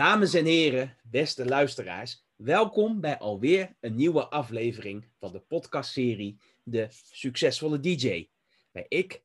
Dames 0.00 0.34
en 0.34 0.44
heren, 0.44 0.96
beste 1.02 1.46
luisteraars, 1.46 2.24
welkom 2.36 3.00
bij 3.00 3.18
alweer 3.18 3.76
een 3.80 3.94
nieuwe 3.94 4.28
aflevering 4.28 5.08
van 5.18 5.32
de 5.32 5.40
podcastserie 5.40 6.38
De 6.62 6.86
Succesvolle 7.12 7.80
DJ. 7.80 8.28
Bij 8.72 8.86
ik, 8.88 9.22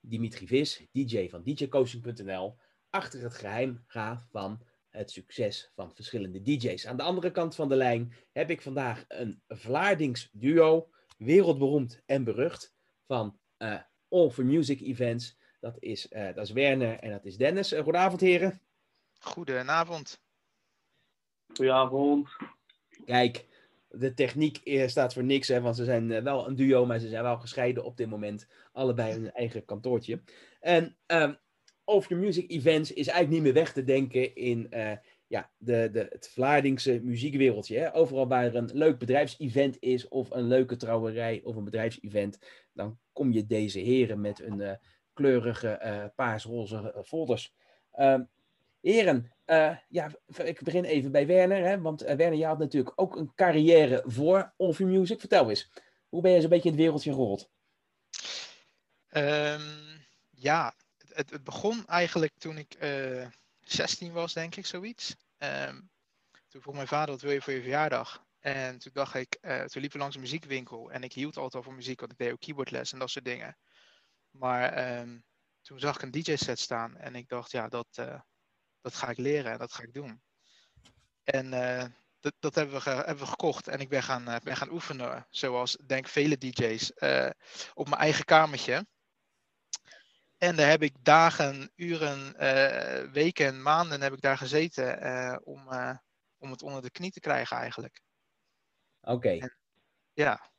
Dimitri 0.00 0.46
Vis, 0.46 0.86
DJ 0.92 1.28
van 1.28 1.42
DJcoaching.nl, 1.42 2.56
achter 2.90 3.22
het 3.22 3.34
geheim 3.34 3.82
ga 3.86 4.26
van 4.30 4.62
het 4.90 5.10
succes 5.10 5.70
van 5.74 5.94
verschillende 5.94 6.42
DJ's. 6.42 6.86
Aan 6.86 6.96
de 6.96 7.02
andere 7.02 7.30
kant 7.30 7.54
van 7.54 7.68
de 7.68 7.76
lijn 7.76 8.12
heb 8.32 8.50
ik 8.50 8.62
vandaag 8.62 9.04
een 9.08 9.42
Vlaardings 9.48 10.28
duo, 10.32 10.88
wereldberoemd 11.18 12.02
en 12.06 12.24
berucht, 12.24 12.74
van 13.06 13.38
uh, 13.58 13.80
All 14.08 14.30
for 14.30 14.44
Music 14.44 14.80
Events. 14.80 15.38
Dat 15.60 15.76
is, 15.78 16.06
uh, 16.10 16.34
dat 16.34 16.44
is 16.44 16.52
Werner 16.52 16.98
en 16.98 17.10
dat 17.10 17.24
is 17.24 17.36
Dennis. 17.36 17.72
Uh, 17.72 17.82
goedenavond 17.82 18.20
heren. 18.20 18.60
Goedenavond. 19.26 20.20
Goedenavond. 21.54 22.28
Kijk, 23.04 23.46
de 23.88 24.14
techniek 24.14 24.60
staat 24.86 25.12
voor 25.12 25.24
niks, 25.24 25.48
hè, 25.48 25.60
want 25.60 25.76
ze 25.76 25.84
zijn 25.84 26.22
wel 26.22 26.48
een 26.48 26.56
duo, 26.56 26.86
maar 26.86 26.98
ze 26.98 27.08
zijn 27.08 27.22
wel 27.22 27.38
gescheiden 27.38 27.84
op 27.84 27.96
dit 27.96 28.08
moment. 28.08 28.48
Allebei 28.72 29.12
hun 29.12 29.32
eigen 29.32 29.64
kantoortje. 29.64 30.22
En 30.60 30.96
um, 31.06 31.38
Over 31.84 32.10
Your 32.10 32.24
Music 32.24 32.50
Events 32.50 32.92
is 32.92 33.06
eigenlijk 33.06 33.30
niet 33.30 33.42
meer 33.42 33.62
weg 33.62 33.72
te 33.72 33.84
denken 33.84 34.34
in 34.34 34.66
uh, 34.70 34.92
ja, 35.26 35.50
de, 35.56 35.88
de, 35.92 36.06
het 36.10 36.28
Vlaardingse 36.28 37.00
muziekwereldje. 37.02 37.78
Hè? 37.78 37.94
Overal 37.94 38.28
waar 38.28 38.44
er 38.44 38.56
een 38.56 38.70
leuk 38.72 38.98
bedrijfsevent 38.98 39.76
is, 39.80 40.08
of 40.08 40.30
een 40.30 40.46
leuke 40.46 40.76
trouwerij, 40.76 41.40
of 41.44 41.56
een 41.56 41.64
bedrijfsevent, 41.64 42.38
dan 42.72 42.98
kom 43.12 43.32
je 43.32 43.46
deze 43.46 43.78
heren 43.78 44.20
met 44.20 44.40
een 44.40 44.60
uh, 44.60 44.72
kleurige 45.12 45.80
uh, 45.84 46.04
paars-roze 46.14 47.02
folders. 47.06 47.54
Um, 47.98 48.28
Heren, 48.86 49.32
uh, 49.46 49.76
ja, 49.88 50.10
ik 50.26 50.62
begin 50.62 50.84
even 50.84 51.12
bij 51.12 51.26
Werner. 51.26 51.64
Hè, 51.64 51.80
want 51.80 52.02
uh, 52.02 52.14
Werner, 52.14 52.38
je 52.38 52.46
had 52.46 52.58
natuurlijk 52.58 53.00
ook 53.00 53.16
een 53.16 53.34
carrière 53.34 54.02
voor 54.06 54.54
All 54.56 54.74
Music. 54.78 55.20
Vertel 55.20 55.48
eens, 55.48 55.70
hoe 56.08 56.22
ben 56.22 56.32
je 56.32 56.40
zo'n 56.40 56.50
beetje 56.50 56.68
in 56.68 56.74
het 56.74 56.82
wereldje 56.82 57.12
gerold? 57.12 57.50
Um, 59.10 60.06
ja, 60.30 60.74
het, 61.08 61.30
het, 61.30 61.44
begon 61.44 61.86
eigenlijk 61.86 62.32
toen 62.38 62.58
ik 62.58 62.76
uh, 62.80 63.22
eh, 63.22 63.30
16 63.60 64.12
was, 64.12 64.32
denk 64.32 64.56
ik, 64.56 64.66
zoiets. 64.66 65.16
Um, 65.38 65.90
toen 66.48 66.60
vroeg 66.60 66.74
mijn 66.74 66.88
vader, 66.88 67.10
wat 67.10 67.22
wil 67.22 67.32
je 67.32 67.42
voor 67.42 67.52
je 67.52 67.60
verjaardag? 67.60 68.24
En 68.40 68.78
toen 68.78 68.92
dacht 68.94 69.14
ik, 69.14 69.38
toen 69.40 69.80
liepen 69.80 69.92
we 69.92 69.98
langs 69.98 70.14
een 70.14 70.20
muziekwinkel. 70.20 70.90
En 70.90 71.02
ik 71.02 71.12
hield 71.12 71.36
altijd 71.36 71.54
al 71.54 71.62
van 71.62 71.74
muziek, 71.74 72.00
want 72.00 72.12
ik 72.12 72.18
deed 72.18 72.32
ook 72.32 72.40
keyboardles 72.40 72.92
en 72.92 72.98
dat 72.98 73.10
soort 73.10 73.24
dingen. 73.24 73.58
Maar 74.30 74.98
um, 75.00 75.24
toen 75.62 75.78
zag 75.78 75.94
ik 75.94 76.02
een 76.02 76.10
DJ-set 76.10 76.58
staan 76.58 76.96
en 76.96 77.14
ik 77.14 77.28
dacht, 77.28 77.50
ja, 77.50 77.68
dat 77.68 77.98
dat 78.86 78.94
ga 78.94 79.08
ik 79.08 79.18
leren 79.18 79.52
en 79.52 79.58
dat 79.58 79.72
ga 79.72 79.82
ik 79.82 79.94
doen. 79.94 80.22
En 81.24 81.46
uh, 81.46 81.84
dat, 82.20 82.34
dat 82.38 82.54
hebben, 82.54 82.82
we 82.82 82.90
hebben 82.90 83.18
we 83.18 83.26
gekocht 83.26 83.68
en 83.68 83.78
ik 83.78 83.88
ben 83.88 84.02
gaan, 84.02 84.28
uh, 84.28 84.36
ben 84.42 84.56
gaan 84.56 84.70
oefenen, 84.70 85.26
zoals 85.30 85.76
denk 85.86 86.08
vele 86.08 86.38
DJ's, 86.38 86.92
uh, 86.96 87.30
op 87.74 87.88
mijn 87.88 88.00
eigen 88.00 88.24
kamertje. 88.24 88.86
En 90.38 90.56
daar 90.56 90.68
heb 90.68 90.82
ik 90.82 91.04
dagen, 91.04 91.72
uren, 91.74 92.36
weken, 93.12 93.62
maanden 93.62 94.02
heb 94.02 94.12
ik 94.12 94.20
daar 94.20 94.38
gezeten 94.38 95.44
om, 95.44 95.68
om 96.38 96.50
het 96.50 96.62
onder 96.62 96.82
de 96.82 96.90
knie 96.90 97.10
te 97.10 97.20
krijgen 97.20 97.56
eigenlijk. 97.56 98.02
Oké. 99.00 99.12
Okay. 99.12 99.50
Ja. 100.12 100.50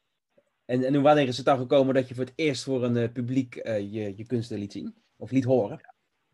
En, 0.65 0.83
en 0.83 1.01
wanneer 1.01 1.27
is 1.27 1.37
het 1.37 1.45
dan 1.45 1.57
gekomen 1.57 1.93
dat 1.93 2.07
je 2.07 2.15
voor 2.15 2.25
het 2.25 2.33
eerst 2.35 2.63
voor 2.63 2.83
een 2.83 3.11
publiek 3.11 3.53
je, 3.63 4.13
je 4.17 4.25
kunsten 4.25 4.57
liet 4.57 4.71
zien? 4.71 5.03
Of 5.15 5.31
liet 5.31 5.43
horen? 5.43 5.79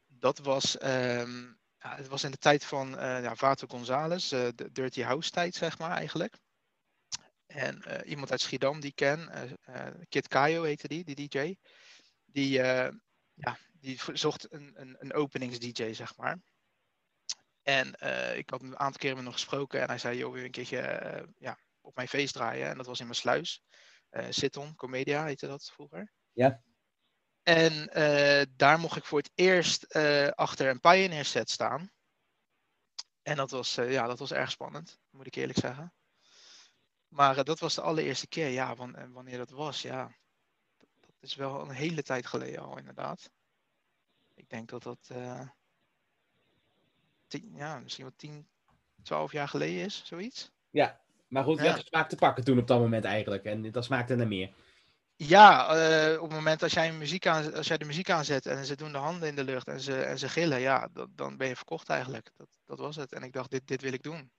Dat 0.07 0.39
was 0.39 0.83
um, 0.83 1.61
ja, 1.84 1.95
het 1.95 2.08
was 2.08 2.23
in 2.23 2.31
de 2.31 2.38
tijd 2.38 2.66
van 2.66 2.94
uh, 2.94 3.23
ja, 3.23 3.36
Vato 3.36 3.68
González, 3.68 4.31
uh, 4.31 4.47
de 4.56 4.72
Dirty 4.72 5.02
House 5.02 5.31
tijd, 5.31 5.56
zeg 5.56 5.78
maar 5.78 5.91
eigenlijk. 5.91 6.38
En 7.46 7.84
uh, 7.88 8.09
iemand 8.09 8.31
uit 8.31 8.41
Schiedam 8.41 8.80
die 8.80 8.90
ik 8.90 8.96
ken, 8.96 9.30
Kid 10.09 10.28
Kayo 10.28 10.63
heette 10.63 10.88
die, 10.88 11.03
die 11.03 11.28
DJ. 11.28 11.56
Die, 12.25 12.50
ja, 13.34 13.57
die 13.72 14.00
zocht 14.13 14.53
een, 14.53 14.72
een, 14.75 14.96
een 15.00 15.13
openings-DJ, 15.13 15.94
zeg 15.94 16.18
maar. 16.18 16.40
En 17.62 17.88
ik 18.38 18.50
had 18.50 18.62
een 18.62 18.80
aantal 18.80 19.00
keren 19.00 19.16
met 19.16 19.25
hem 19.25 19.34
gesproken 19.34 19.81
en 19.81 19.88
hij 19.88 19.97
zei, 19.97 20.18
joh, 20.18 20.34
wil 20.34 20.44
een 20.44 20.52
keertje 20.52 21.34
ja, 21.38 21.59
op 21.81 21.96
mijn 21.96 22.07
feest 22.07 22.34
draaien. 22.34 22.69
En 22.69 22.78
dat 22.78 22.86
was 22.86 23.00
in 23.00 23.06
mijn 23.06 23.18
sluis. 23.18 23.63
Siton, 24.30 24.75
Comedia 24.75 25.25
heette 25.25 25.47
dat 25.47 25.72
vroeger. 25.72 26.12
Ja. 26.31 26.63
En 27.44 27.90
uh, 27.98 28.42
daar 28.56 28.80
mocht 28.80 28.98
ik 28.98 29.06
voor 29.06 29.18
het 29.18 29.31
eerst 29.36 29.96
uh, 29.96 30.28
achter 30.28 30.70
een 30.70 30.80
Pioneer 30.80 31.26
set 31.26 31.50
staan. 31.50 31.92
En 33.22 33.36
dat 33.36 33.52
was, 33.52 33.78
uh, 33.78 33.92
ja, 33.92 34.08
dat 34.08 34.20
was 34.20 34.31
erg 34.31 34.52
spannend, 34.52 35.00
moet 35.09 35.28
ik 35.28 35.36
eerlijk 35.36 35.59
zeggen. 35.59 35.94
Maar 37.08 37.44
dat 37.44 37.59
was 37.59 37.76
de 37.76 37.81
allereerste 37.81 38.28
keer, 38.28 38.48
ja, 38.48 38.76
wanneer 39.12 39.38
dat 39.38 39.50
was, 39.50 39.81
ja. 39.81 40.16
Dat 41.00 41.16
is 41.20 41.36
wel 41.36 41.62
een 41.62 41.70
hele 41.70 42.04
tijd 42.04 42.26
geleden 42.26 42.62
al, 42.62 42.78
inderdaad. 42.78 43.31
Ik 44.34 44.50
denk 44.50 44.70
dat 44.70 44.84
dat, 44.84 45.10
tien, 47.28 47.56
ja, 47.56 47.80
misschien 47.80 48.04
wel 48.04 48.16
10, 48.16 48.48
12 49.04 49.31
jaar 49.31 49.48
geleden 49.48 49.86
is, 49.86 50.02
zoiets. 50.06 50.52
Ja, 50.70 51.02
maar 51.28 51.44
goed, 51.44 51.58
je 51.58 51.64
ja. 51.64 51.72
had 51.72 51.86
smaak 51.86 52.10
te 52.10 52.16
pakken 52.16 52.44
toen 52.44 52.60
op 52.60 52.68
dat 52.68 52.80
moment 52.80 53.06
eigenlijk. 53.06 53.44
En 53.44 53.72
dat 53.72 53.86
smaakte 53.86 54.16
naar 54.16 54.28
meer. 54.28 54.54
Ja, 55.28 55.75
uh, 56.11 56.22
op 56.22 56.28
het 56.28 56.38
moment 56.38 56.63
als 56.63 56.73
jij, 56.73 56.91
muziek 56.91 57.28
aan, 57.28 57.53
als 57.53 57.67
jij 57.67 57.78
de 57.78 57.85
muziek 57.85 58.09
aanzet 58.09 58.45
en 58.45 58.66
ze 58.66 58.75
doen 58.75 58.91
de 58.91 58.97
handen 58.97 59.29
in 59.29 59.35
de 59.35 59.44
lucht 59.44 59.67
en 59.67 59.79
ze, 59.79 59.95
en 59.95 60.19
ze 60.19 60.29
gillen, 60.29 60.59
ja, 60.59 60.89
dat, 60.94 61.09
dan 61.16 61.38
ben 61.38 61.47
je 61.47 61.56
verkocht 61.56 61.89
eigenlijk. 61.89 62.31
Dat, 62.38 62.47
dat 62.66 62.79
was 62.79 62.95
het. 62.95 63.13
En 63.13 63.23
ik 63.23 63.33
dacht, 63.33 63.51
dit, 63.51 63.67
dit 63.67 63.81
wil 63.81 63.94
ik 63.94 64.03
doen. 64.03 64.31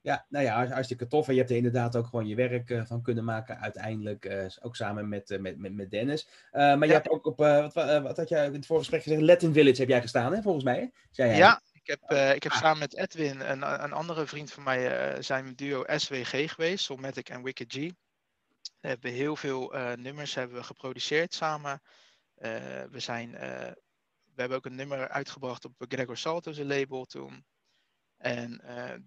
Ja, 0.00 0.26
nou 0.28 0.44
ja, 0.44 0.66
hartstikke 0.66 1.06
tof. 1.06 1.26
En 1.26 1.32
je 1.32 1.38
hebt 1.38 1.50
er 1.50 1.56
inderdaad 1.56 1.96
ook 1.96 2.06
gewoon 2.06 2.26
je 2.26 2.34
werk 2.34 2.70
uh, 2.70 2.84
van 2.84 3.02
kunnen 3.02 3.24
maken 3.24 3.60
uiteindelijk. 3.60 4.24
Uh, 4.24 4.44
ook 4.60 4.76
samen 4.76 5.08
met, 5.08 5.36
met, 5.40 5.58
met, 5.58 5.74
met 5.74 5.90
Dennis. 5.90 6.28
maar 6.50 6.78
ja. 6.78 6.84
je 6.84 6.92
hebt 6.92 7.10
ook 7.10 7.26
op, 7.26 7.38
wat, 7.38 7.74
wat 8.02 8.16
had 8.16 8.28
jij 8.28 8.46
in 8.46 8.52
het 8.52 8.66
voorgesprek 8.66 9.02
gezegd? 9.02 9.22
Latin 9.22 9.52
Village 9.52 9.80
heb 9.80 9.88
jij 9.88 10.00
gestaan, 10.00 10.34
hè, 10.34 10.42
volgens 10.42 10.64
mij? 10.64 10.92
Zei 11.10 11.36
ja, 11.36 11.60
ik 11.72 11.86
heb, 11.86 12.34
ik 12.34 12.42
heb 12.42 12.52
ah. 12.52 12.58
samen 12.58 12.78
met 12.78 12.96
Edwin, 12.96 13.40
een, 13.40 13.84
een 13.84 13.92
andere 13.92 14.26
vriend 14.26 14.52
van 14.52 14.62
mij, 14.62 15.22
zijn 15.22 15.54
duo 15.54 15.84
SWG 15.86 16.52
geweest. 16.52 16.84
Soulmatic 16.84 17.28
en 17.28 17.42
Wicked 17.42 17.72
G. 17.72 17.90
We 18.82 18.88
hebben 18.88 19.12
heel 19.12 19.36
veel 19.36 19.74
uh, 19.74 19.92
nummers 19.92 20.34
hebben 20.34 20.56
we 20.56 20.62
geproduceerd 20.62 21.34
samen. 21.34 21.82
Uh, 22.38 22.82
we, 22.90 23.00
zijn, 23.00 23.28
uh, 23.30 23.38
we 24.34 24.40
hebben 24.40 24.56
ook 24.56 24.66
een 24.66 24.74
nummer 24.74 25.08
uitgebracht 25.08 25.64
op 25.64 25.74
Gregor 25.78 26.16
Salto's 26.16 26.58
label 26.58 27.04
toen. 27.04 27.44
En 28.16 28.60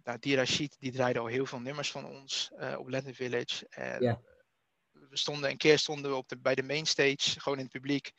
nou, 0.03 0.19
die 0.19 0.36
Rashid 0.36 0.75
die 0.80 0.91
draaide 0.91 1.19
al 1.19 1.25
heel 1.25 1.46
veel 1.46 1.59
nummers 1.59 1.91
van 1.91 2.06
ons 2.06 2.52
op 2.78 2.90
Latin 2.90 3.16
Village. 3.16 3.68
En 3.69 4.02
yeah. 4.02 4.18
we 4.91 5.18
stonden, 5.18 5.50
een 5.50 5.58
keer 5.58 5.80
stonden 5.80 6.12
we 6.12 6.18
op 6.18 6.28
de, 6.28 6.38
bij 6.38 6.56
de 6.56 6.63
mainstage, 6.63 7.40
gewoon 7.40 7.57
in 7.57 7.63
het 7.63 7.74
publiek. 7.74 8.12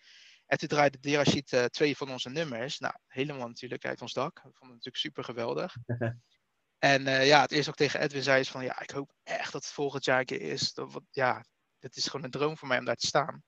En 0.47 0.59
toen 0.59 0.69
draaide 0.69 0.99
Dirashid 1.00 1.69
twee 1.71 1.97
van 1.97 2.11
onze 2.11 2.31
nummers. 2.31 2.78
Nou, 2.78 2.94
helemaal 3.06 3.49
natuurlijk 3.49 3.84
uit 3.84 4.03
ons 4.03 4.12
dak. 4.12 4.34
We 4.34 4.41
vonden 4.41 4.77
het 4.77 4.84
natuurlijk 4.84 4.97
super 4.97 5.25
geweldig. 5.25 5.77
En 6.78 7.03
uh, 7.03 7.26
ja, 7.26 7.41
het 7.41 7.53
eerst 7.53 7.69
ook 7.69 7.75
tegen 7.75 8.00
Edwin 8.00 8.22
zei 8.22 8.41
is 8.41 8.50
van 8.50 8.64
ja, 8.64 8.81
ik 8.81 8.91
hoop 8.91 9.12
echt 9.22 9.53
dat 9.53 9.64
het 9.64 9.72
volgend 9.72 10.04
jaar 10.04 10.19
een 10.19 10.25
keer 10.25 10.41
is. 10.41 10.72
Dat, 10.72 11.00
ja, 11.10 11.44
het 11.78 11.97
is 11.97 12.06
gewoon 12.06 12.25
een 12.25 12.31
droom 12.31 12.56
voor 12.56 12.69
mij 12.69 12.78
om 12.78 12.84
daar 12.84 12.97
te 12.97 13.06
staan. 13.06 13.42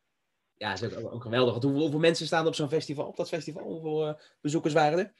Ja, 0.54 0.74
dat 0.74 0.90
is 0.90 0.96
ook, 0.96 1.12
ook 1.12 1.22
geweldig. 1.22 1.52
Hoeveel, 1.52 1.80
hoeveel, 1.80 1.98
mensen 1.98 2.26
staan 2.26 2.46
op 2.46 2.54
zo'n 2.54 2.68
festival, 2.68 3.06
op 3.06 3.16
dat 3.16 3.28
festival? 3.28 3.62
Hoeveel 3.62 4.08
uh, 4.08 4.14
bezoekers 4.40 4.74
waren 4.74 4.98
er? 4.98 5.12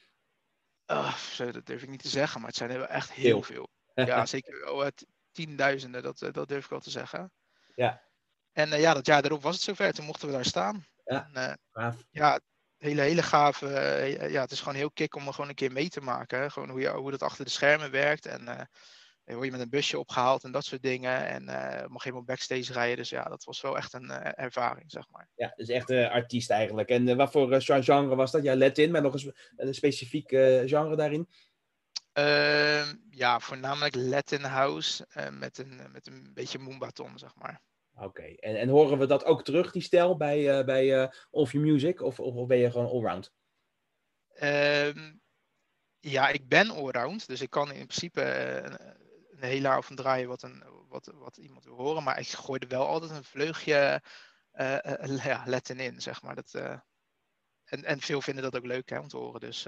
Uh, 0.91 1.15
zo, 1.15 1.51
dat 1.51 1.65
durf 1.65 1.83
ik 1.83 1.89
niet 1.89 2.01
te 2.01 2.09
zeggen, 2.09 2.39
maar 2.39 2.49
het 2.49 2.57
zijn 2.57 2.69
er 2.69 2.81
echt 2.81 3.11
heel 3.11 3.43
veel. 3.43 3.69
Ja, 3.93 4.25
zeker 4.35 4.71
oh, 4.71 4.87
tienduizenden, 5.31 6.03
dat, 6.03 6.19
dat 6.31 6.47
durf 6.47 6.63
ik 6.63 6.69
wel 6.69 6.79
te 6.79 6.89
zeggen. 6.89 7.31
Ja. 7.75 8.01
En 8.51 8.79
ja, 8.79 8.93
dat 8.93 9.05
jaar 9.05 9.23
erop 9.23 9.41
was 9.41 9.55
het 9.55 9.63
zover. 9.63 9.93
Toen 9.93 10.05
mochten 10.05 10.27
we 10.27 10.33
daar 10.33 10.45
staan. 10.45 10.85
Ja, 11.03 11.29
en, 11.33 11.59
ja 12.09 12.39
hele, 12.79 13.01
hele 13.01 13.23
gaaf. 13.23 13.61
Uh, 13.61 14.31
ja, 14.31 14.41
het 14.41 14.51
is 14.51 14.59
gewoon 14.59 14.75
heel 14.75 14.91
kick 14.91 15.15
om 15.15 15.27
er 15.27 15.33
gewoon 15.33 15.49
een 15.49 15.55
keer 15.55 15.71
mee 15.71 15.89
te 15.89 16.01
maken. 16.01 16.51
Gewoon 16.51 16.69
hoe, 16.69 16.79
je, 16.79 16.89
hoe 16.89 17.11
dat 17.11 17.23
achter 17.23 17.45
de 17.45 17.51
schermen 17.51 17.91
werkt. 17.91 18.25
En 18.25 18.41
uh, 18.41 19.35
word 19.35 19.45
je 19.45 19.51
met 19.51 19.61
een 19.61 19.69
busje 19.69 19.99
opgehaald 19.99 20.43
en 20.43 20.51
dat 20.51 20.65
soort 20.65 20.81
dingen. 20.81 21.27
En 21.27 21.43
uh, 21.43 21.87
mag 21.87 22.03
helemaal 22.03 22.25
backstage 22.25 22.73
rijden. 22.73 22.97
Dus 22.97 23.09
ja, 23.09 23.23
dat 23.23 23.43
was 23.43 23.61
wel 23.61 23.77
echt 23.77 23.93
een 23.93 24.11
ervaring, 24.21 24.91
zeg 24.91 25.09
maar. 25.11 25.29
Ja, 25.35 25.53
dus 25.55 25.69
echt 25.69 25.89
een 25.89 26.09
artiest 26.09 26.49
eigenlijk. 26.49 26.89
En 26.89 27.17
wat 27.17 27.31
voor 27.31 27.61
genre 27.61 28.15
was 28.15 28.31
dat? 28.31 28.43
Ja, 28.43 28.55
Latin, 28.55 28.91
maar 28.91 29.01
nog 29.01 29.13
eens 29.13 29.29
een 29.55 29.73
specifiek 29.73 30.29
genre 30.65 30.95
daarin? 30.95 31.27
Ehm, 32.11 32.95
ja, 33.09 33.39
voornamelijk 33.39 33.95
Latin 33.95 34.43
House 34.43 35.07
met, 35.31 35.57
een, 35.57 35.81
met 35.91 36.07
een 36.07 36.31
beetje 36.33 36.59
moombaton, 36.59 37.17
zeg 37.17 37.35
maar. 37.35 37.61
Oké, 38.01 38.23
en, 38.23 38.59
en 38.59 38.69
horen 38.69 38.97
we 38.97 39.05
dat 39.05 39.25
ook 39.25 39.43
terug, 39.43 39.71
die 39.71 39.81
stijl, 39.81 40.17
bij, 40.17 40.59
uh, 40.59 40.65
bij 40.65 41.01
uh, 41.01 41.07
Of 41.29 41.51
Your 41.51 41.67
Music? 41.67 42.01
Of, 42.01 42.19
of, 42.19 42.47
ben 42.47 42.57
je 42.57 42.71
gewoon 42.71 42.89
allround? 42.89 43.33
Um, 44.41 45.21
ja, 45.99 46.29
ik 46.29 46.47
ben 46.47 46.69
allround. 46.69 47.27
Dus 47.27 47.41
ik 47.41 47.49
kan 47.49 47.71
in 47.71 47.87
principe 47.87 48.21
uh, 48.21 48.87
een 49.29 49.49
hele 49.49 49.67
avond 49.67 49.99
draaien 49.99 50.27
wat, 50.27 50.43
een, 50.43 50.63
wat, 50.87 51.11
wat 51.15 51.37
iemand 51.37 51.63
wil 51.65 51.75
horen. 51.75 52.03
Maar 52.03 52.19
ik 52.19 52.27
gooi 52.27 52.59
er 52.59 52.67
wel 52.67 52.87
altijd 52.87 53.11
een 53.11 53.23
vleugje 53.23 54.01
ja, 54.51 55.45
in, 55.65 56.01
zeg 56.01 56.21
maar. 56.21 56.35
Dat, 56.35 56.53
en, 57.63 57.83
en 57.83 57.99
veel 57.99 58.21
vinden 58.21 58.43
dat 58.43 58.55
ook 58.55 58.65
leuk 58.65 58.89
hè, 58.89 58.99
om 58.99 59.07
te 59.07 59.17
horen. 59.17 59.39
Dus 59.39 59.67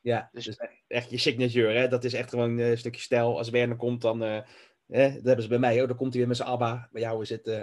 Ja, 0.00 0.28
dus, 0.32 0.44
dus 0.44 0.56
echt 0.86 1.10
je 1.10 1.18
signature, 1.18 1.78
hè? 1.78 1.88
Dat 1.88 2.04
is 2.04 2.12
echt 2.12 2.30
gewoon 2.30 2.58
een 2.58 2.78
stukje 2.78 3.00
stijl. 3.00 3.38
Als 3.38 3.50
Werner 3.50 3.76
komt, 3.76 4.00
dan... 4.02 4.44
Uh, 4.92 5.14
dat 5.14 5.24
hebben 5.24 5.42
ze 5.42 5.48
bij 5.48 5.58
mij, 5.58 5.80
oh, 5.80 5.88
dan 5.88 5.96
komt 5.96 6.10
hij 6.10 6.18
weer 6.18 6.28
met 6.28 6.36
zijn 6.36 6.48
ABBA. 6.48 6.88
Bij 6.92 7.02
jou 7.02 7.22
is 7.22 7.30
het 7.30 7.46
uh, 7.56 7.62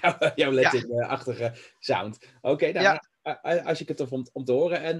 jouw, 0.00 0.14
jouw 0.34 0.52
Latin-achtige 0.52 1.52
sound. 1.78 2.32
Oké, 2.40 2.72
nou, 2.72 2.84
ja. 2.84 3.62
als 3.62 3.80
ik 3.80 3.88
het 3.88 4.00
er 4.00 4.06
om, 4.10 4.26
om 4.32 4.44
te 4.44 4.52
horen. 4.52 4.82
En 4.82 4.98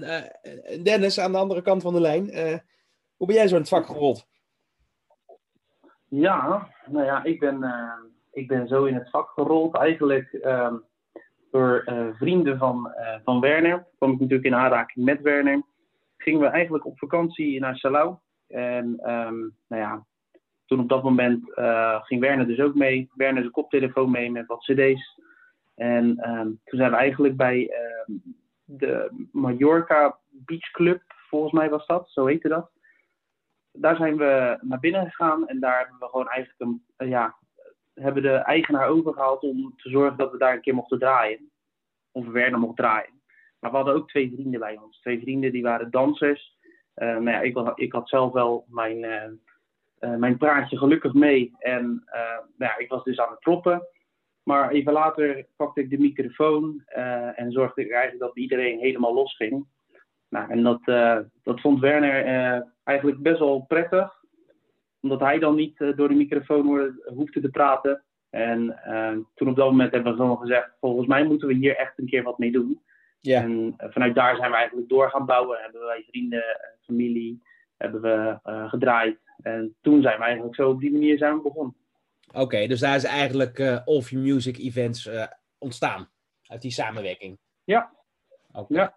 Dennis, 0.83 1.19
aan 1.19 1.31
de 1.31 1.37
andere 1.37 1.61
kant 1.61 1.81
van 1.81 1.93
de 1.93 2.01
lijn. 2.01 2.25
hoe 3.15 3.27
ben 3.27 3.35
jij 3.35 3.47
zo 3.47 3.55
in 3.55 3.61
het 3.61 3.69
vak 3.69 3.85
gerold? 3.85 4.27
Ja, 6.07 6.69
nou 6.85 7.05
ja, 7.05 7.23
ik 7.23 7.39
ben, 7.39 7.65
ik 8.31 8.47
ben 8.47 8.67
zo 8.67 8.85
in 8.85 8.95
het 8.95 9.09
vak 9.09 9.29
gerold. 9.29 9.75
Eigenlijk 9.75 10.33
ehm, 10.33 10.75
door 11.51 11.83
vrienden 12.17 12.57
van, 12.57 12.93
van 13.23 13.39
Werner. 13.39 13.87
Kwam 13.97 14.11
ik 14.11 14.19
natuurlijk 14.19 14.47
in 14.47 14.55
aanraking 14.55 15.05
met 15.05 15.21
Werner 15.21 15.63
gingen 16.23 16.41
we 16.41 16.47
eigenlijk 16.47 16.85
op 16.85 16.97
vakantie 16.97 17.59
naar 17.59 17.77
Salau. 17.77 18.15
En 18.47 18.85
um, 18.85 19.55
nou 19.67 19.81
ja, 19.81 20.05
toen 20.65 20.79
op 20.79 20.89
dat 20.89 21.03
moment 21.03 21.49
uh, 21.55 22.03
ging 22.03 22.21
Werner 22.21 22.47
dus 22.47 22.59
ook 22.59 22.75
mee. 22.75 23.09
Werner 23.13 23.41
zijn 23.41 23.53
koptelefoon 23.53 24.11
mee 24.11 24.31
met 24.31 24.45
wat 24.45 24.63
cd's. 24.63 25.19
En 25.75 26.29
um, 26.29 26.59
toen 26.63 26.79
zijn 26.79 26.91
we 26.91 26.97
eigenlijk 26.97 27.37
bij 27.37 27.59
uh, 27.59 28.15
de 28.63 29.25
Mallorca 29.31 30.17
Beach 30.29 30.71
Club, 30.71 31.01
volgens 31.29 31.53
mij 31.53 31.69
was 31.69 31.85
dat, 31.85 32.09
zo 32.09 32.25
heette 32.25 32.47
dat. 32.47 32.71
Daar 33.71 33.95
zijn 33.95 34.17
we 34.17 34.57
naar 34.61 34.79
binnen 34.79 35.05
gegaan 35.05 35.47
en 35.47 35.59
daar 35.59 35.77
hebben 35.77 35.99
we 35.99 36.05
gewoon 36.05 36.29
eigenlijk 36.29 36.61
een, 36.61 36.83
uh, 36.97 37.09
ja, 37.09 37.35
hebben 37.93 38.23
de 38.23 38.33
eigenaar 38.35 38.87
overgehaald 38.87 39.43
om 39.43 39.73
te 39.77 39.89
zorgen 39.89 40.17
dat 40.17 40.31
we 40.31 40.37
daar 40.37 40.53
een 40.53 40.61
keer 40.61 40.75
mochten 40.75 40.99
draaien. 40.99 41.51
Of 42.11 42.27
Werner 42.27 42.59
mocht 42.59 42.77
draaien. 42.77 43.21
Maar 43.59 43.71
we 43.71 43.77
hadden 43.77 43.95
ook 43.95 44.09
twee 44.09 44.31
vrienden 44.35 44.59
bij 44.59 44.77
ons. 44.77 44.99
Twee 44.99 45.19
vrienden 45.19 45.51
die 45.51 45.63
waren 45.63 45.91
dansers. 45.91 46.57
Uh, 46.95 47.19
maar 47.19 47.33
ja, 47.33 47.41
ik, 47.41 47.71
ik, 47.75 47.91
had 47.91 48.09
zelf 48.09 48.33
wel 48.33 48.65
mijn, 48.69 49.05
mijn 50.17 50.37
praatje 50.37 50.77
gelukkig 50.77 51.13
mee. 51.13 51.51
En 51.59 52.03
nou 52.57 52.71
ja, 52.71 52.77
ik 52.77 52.89
was 52.89 53.03
dus 53.03 53.19
aan 53.19 53.29
het 53.29 53.39
proppen. 53.39 53.87
Maar 54.43 54.71
even 54.71 54.93
later 54.93 55.45
pakte 55.55 55.81
ik 55.81 55.89
de 55.89 55.99
microfoon 55.99 56.81
en 57.35 57.51
zorgde 57.51 57.81
ik 57.81 57.91
eigenlijk 57.91 58.21
dat 58.23 58.37
iedereen 58.37 58.79
helemaal 58.79 59.13
los 59.13 59.35
ging. 59.35 59.65
Nou, 60.29 60.51
en 60.51 60.63
dat, 60.63 60.83
dat 61.43 61.61
vond 61.61 61.79
Werner 61.79 62.23
eigenlijk 62.83 63.21
best 63.21 63.39
wel 63.39 63.65
prettig. 63.67 64.11
Omdat 65.01 65.19
hij 65.19 65.39
dan 65.39 65.55
niet 65.55 65.77
door 65.77 66.07
de 66.07 66.15
microfoon 66.15 66.95
hoefde 67.05 67.41
te 67.41 67.49
praten. 67.49 68.03
En 68.29 68.79
toen 69.35 69.49
op 69.49 69.55
dat 69.55 69.69
moment 69.69 69.91
hebben 69.91 70.11
we 70.11 70.17
gewoon 70.17 70.37
gezegd: 70.37 70.69
volgens 70.79 71.07
mij 71.07 71.23
moeten 71.23 71.47
we 71.47 71.53
hier 71.53 71.75
echt 71.75 71.99
een 71.99 72.07
keer 72.07 72.23
wat 72.23 72.37
mee 72.37 72.51
doen. 72.51 72.81
Ja. 73.23 73.41
En 73.41 73.73
eh, 73.77 73.89
vanuit 73.91 74.15
daar 74.15 74.35
zijn 74.35 74.51
we 74.51 74.57
eigenlijk 74.57 74.89
door 74.89 75.09
gaan 75.09 75.25
bouwen. 75.25 75.61
Hebben 75.61 75.81
wij 75.81 76.03
vrienden 76.07 76.43
en 76.43 76.77
familie 76.81 77.41
hebben 77.83 78.01
we, 78.01 78.39
uh, 78.51 78.69
gedraaid. 78.69 79.19
En 79.41 79.75
toen 79.81 80.01
zijn 80.01 80.17
we 80.17 80.23
eigenlijk 80.23 80.55
zo 80.55 80.69
op 80.69 80.79
die 80.79 80.91
manier 80.91 81.17
zijn 81.17 81.35
we 81.35 81.41
begonnen. 81.41 81.75
Oké, 82.33 82.67
dus 82.67 82.79
daar 82.79 82.95
is 82.95 83.03
eigenlijk 83.03 83.59
uh, 83.59 83.79
All 83.85 83.99
Your 83.99 84.25
Music 84.25 84.57
Events 84.57 85.05
uh, 85.05 85.25
ontstaan. 85.57 86.09
Uit 86.43 86.61
die 86.61 86.71
samenwerking. 86.71 87.39
Ja. 87.63 87.91
Oké. 88.51 88.73
Ja. 88.73 88.95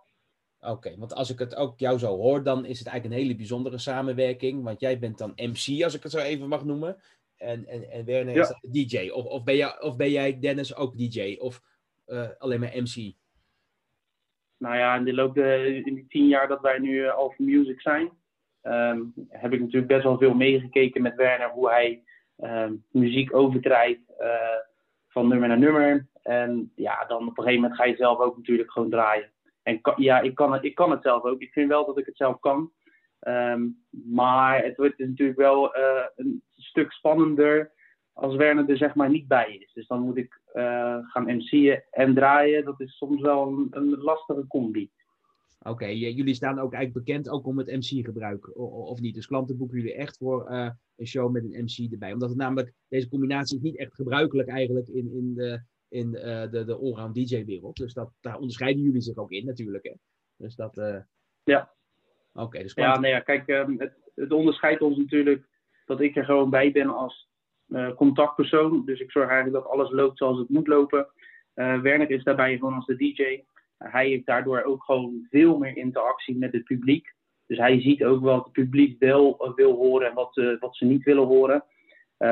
Oké, 0.61 0.97
want 0.99 1.15
als 1.15 1.31
ik 1.31 1.39
het 1.39 1.55
ook 1.55 1.79
jou 1.79 1.99
zo 1.99 2.17
hoor, 2.17 2.43
dan 2.43 2.65
is 2.65 2.79
het 2.79 2.89
eigenlijk 2.89 3.17
een 3.17 3.27
hele 3.27 3.39
bijzondere 3.39 3.79
samenwerking. 3.79 4.65
Want 4.65 4.81
jij 4.81 4.99
bent 4.99 5.19
dan 5.19 5.33
MC, 5.37 5.83
als 5.83 5.95
ik 5.95 6.03
het 6.03 6.13
zo 6.13 6.19
even 6.19 6.49
mag 6.49 6.65
noemen. 6.65 6.97
En, 7.37 7.67
en, 7.67 7.91
en 7.91 8.05
Werner 8.05 8.35
ja. 8.35 8.57
is 8.61 8.89
DJ. 8.89 9.09
Of, 9.09 9.25
of, 9.25 9.45
ben 9.45 9.57
jij, 9.57 9.81
of 9.81 9.97
ben 9.97 10.11
jij, 10.11 10.39
Dennis, 10.39 10.75
ook 10.77 10.97
DJ? 10.97 11.37
Of 11.39 11.63
alleen 12.39 12.61
maar 12.61 12.73
MC? 12.75 13.15
nou 14.59 14.77
ja, 14.77 14.97
in 14.97 15.05
de 15.05 15.15
loop 15.15 15.35
de, 15.35 15.83
in 15.85 15.95
die 15.95 16.07
tien 16.09 16.29
jaar 16.29 16.49
dat 16.49 16.61
wij 16.61 16.79
nu 16.79 17.09
Alpha 17.09 17.43
Music 17.43 17.81
zijn, 17.81 18.11
um, 18.67 19.13
heb 19.29 19.53
ik 19.53 19.61
natuurlijk 19.61 19.93
best 19.93 20.05
wel 20.05 20.19
veel 20.19 20.35
meegekeken 20.35 21.03
met 21.03 21.15
Werner 21.15 21.51
hoe 21.51 21.71
hij 21.71 22.03
um, 22.39 22.85
muziek 22.91 23.35
overdraait 23.35 24.01
uh, 24.21 24.29
van 25.09 25.29
nummer 25.29 25.49
naar 25.49 25.59
nummer. 25.59 26.09
En 26.23 26.73
ja, 26.75 27.05
dan 27.05 27.29
op 27.29 27.39
een 27.39 27.45
gegeven 27.45 27.61
moment 27.61 27.81
ga 27.81 27.85
je 27.85 27.97
zelf 27.97 28.19
ook 28.19 28.37
natuurlijk 28.37 28.71
gewoon 28.73 28.91
draaien. 28.91 29.31
En 29.63 29.81
ja, 29.97 30.21
ik 30.21 30.35
kan, 30.35 30.53
het, 30.53 30.65
ik 30.65 30.75
kan 30.75 30.91
het 30.91 31.03
zelf 31.03 31.23
ook. 31.23 31.41
Ik 31.41 31.53
vind 31.53 31.69
wel 31.69 31.87
dat 31.87 31.99
ik 31.99 32.07
het 32.07 32.17
zelf 32.17 32.41
kan. 32.41 32.71
Um, 33.21 33.85
maar 33.91 34.65
het 34.65 34.77
wordt 34.77 34.99
natuurlijk 34.99 35.39
wel 35.39 35.77
uh, 35.77 36.05
een 36.17 36.43
stuk 36.57 36.93
spannender 36.93 37.73
als 38.13 38.35
Werner 38.35 38.71
er 38.71 38.77
zeg 38.77 38.95
maar 38.95 39.11
niet 39.11 39.29
bij 39.29 39.57
is. 39.57 39.73
Dus 39.73 39.87
dan 39.87 40.01
moet 40.01 40.17
ik 40.17 40.41
uh, 40.55 40.99
gaan 41.03 41.37
MC'en 41.37 41.83
en 41.91 42.15
draaien. 42.15 42.65
Dat 42.65 42.81
is 42.81 42.97
soms 42.97 43.21
wel 43.21 43.47
een, 43.47 43.67
een 43.71 43.97
lastige 43.99 44.47
combi. 44.47 44.91
Oké, 45.59 45.87
jullie 45.87 46.35
staan 46.35 46.59
ook 46.59 46.73
eigenlijk 46.73 47.07
bekend 47.07 47.29
ook 47.29 47.47
om 47.47 47.59
het 47.59 47.67
MC-gebruik, 47.67 48.57
of 48.59 49.01
niet? 49.01 49.15
Dus 49.15 49.27
klanten 49.27 49.57
boeken 49.57 49.79
jullie 49.79 49.95
echt 49.95 50.17
voor 50.17 50.51
uh, 50.51 50.71
een 50.97 51.07
show 51.07 51.33
met 51.33 51.45
een 51.45 51.65
MC 51.65 51.93
erbij. 51.93 52.13
Omdat 52.13 52.29
het 52.29 52.39
namelijk, 52.39 52.73
deze 52.89 53.09
combinatie 53.09 53.57
is 53.57 53.63
niet 53.63 53.79
echt 53.79 53.95
gebruikelijk 53.95 54.49
eigenlijk 54.49 54.89
in, 54.89 55.13
in 55.13 55.35
de, 55.35 55.63
in 55.89 56.15
uh, 56.15 56.51
de, 56.51 56.65
de 56.65 56.77
allround 56.77 57.15
DJ-wereld. 57.15 57.77
Dus 57.77 57.93
dat, 57.93 58.13
daar 58.21 58.39
onderscheiden 58.39 58.83
jullie 58.83 59.01
zich 59.01 59.17
ook 59.17 59.31
in 59.31 59.45
natuurlijk. 59.45 59.85
Hè? 59.85 59.93
Dus 60.37 60.55
dat... 60.55 61.05
Ja. 61.45 61.75
Oké, 62.33 62.63
dus 62.63 62.75
klanten... 62.75 62.95
Ja, 62.95 63.01
nee, 63.01 63.11
ja, 63.11 63.21
kijk, 63.21 63.49
um, 63.49 63.81
het, 63.81 64.11
het 64.15 64.33
onderscheidt 64.33 64.83
ons 64.83 64.97
natuurlijk 64.97 65.49
dat 65.85 66.01
ik 66.01 66.17
er 66.17 66.25
gewoon 66.25 66.51
bij 66.51 66.73
ben 66.73 66.89
als 66.89 67.29
uh, 67.69 67.95
contactpersoon. 67.95 68.85
Dus 68.85 69.01
ik 69.01 69.11
zorg 69.11 69.29
eigenlijk 69.29 69.65
dat 69.65 69.73
alles 69.73 69.91
loopt 69.91 70.19
zoals 70.19 70.39
het 70.39 70.49
moet 70.49 70.67
lopen. 70.67 71.09
Uh, 71.55 71.81
Werner 71.81 72.11
is 72.11 72.25
daarbij 72.25 72.57
gewoon 72.57 72.75
als 72.75 72.87
de 72.87 72.97
DJ. 72.97 73.43
Hij 73.79 74.09
heeft 74.09 74.27
daardoor 74.27 74.63
ook 74.63 74.85
gewoon 74.85 75.27
veel 75.31 75.59
meer 75.59 75.77
interactie 75.77 76.37
met 76.37 76.53
het 76.53 76.65
publiek. 76.65 77.15
Dus 77.47 77.59
hij 77.59 77.81
ziet 77.81 78.05
ook 78.05 78.21
wat 78.21 78.45
het 78.45 78.53
publiek 78.53 78.99
wel 78.99 79.47
uh, 79.47 79.55
wil 79.55 79.75
horen 79.75 80.09
en 80.09 80.15
wat, 80.15 80.57
wat 80.61 80.77
ze 80.77 80.85
niet 80.85 81.05
willen 81.05 81.27
horen. 81.27 81.65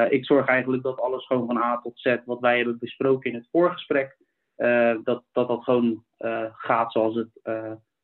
ik 0.09 0.25
zorg 0.25 0.47
eigenlijk 0.47 0.83
dat 0.83 1.01
alles 1.01 1.27
gewoon 1.27 1.47
van 1.47 1.57
A 1.57 1.81
tot 1.81 1.99
Z, 1.99 2.17
wat 2.25 2.41
wij 2.41 2.57
hebben 2.57 2.79
besproken 2.79 3.31
in 3.31 3.37
het 3.37 3.49
voorgesprek, 3.51 4.17
dat, 5.05 5.25
dat 5.33 5.49
dat 5.49 5.65
gewoon 5.65 6.05
gaat 6.53 6.93
zoals 6.93 7.15
het 7.15 7.41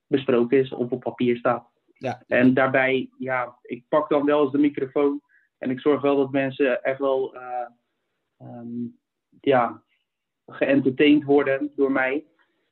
besproken 0.06 0.58
is 0.58 0.72
of 0.72 0.90
op 0.90 1.00
papier 1.00 1.36
staat. 1.36 1.68
Ja. 1.92 2.22
En 2.26 2.54
daarbij, 2.54 3.10
ja, 3.18 3.58
ik 3.62 3.84
pak 3.88 4.08
dan 4.08 4.24
wel 4.24 4.42
eens 4.42 4.52
de 4.52 4.58
microfoon 4.58 5.22
en 5.58 5.70
ik 5.70 5.80
zorg 5.80 6.00
wel 6.00 6.16
dat 6.16 6.30
mensen 6.30 6.82
echt 6.82 6.98
wel 6.98 7.36
um, 8.38 8.98
ja, 9.40 9.82
geëntertained 10.46 11.24
worden 11.24 11.72
door 11.76 11.92
mij. 11.92 12.24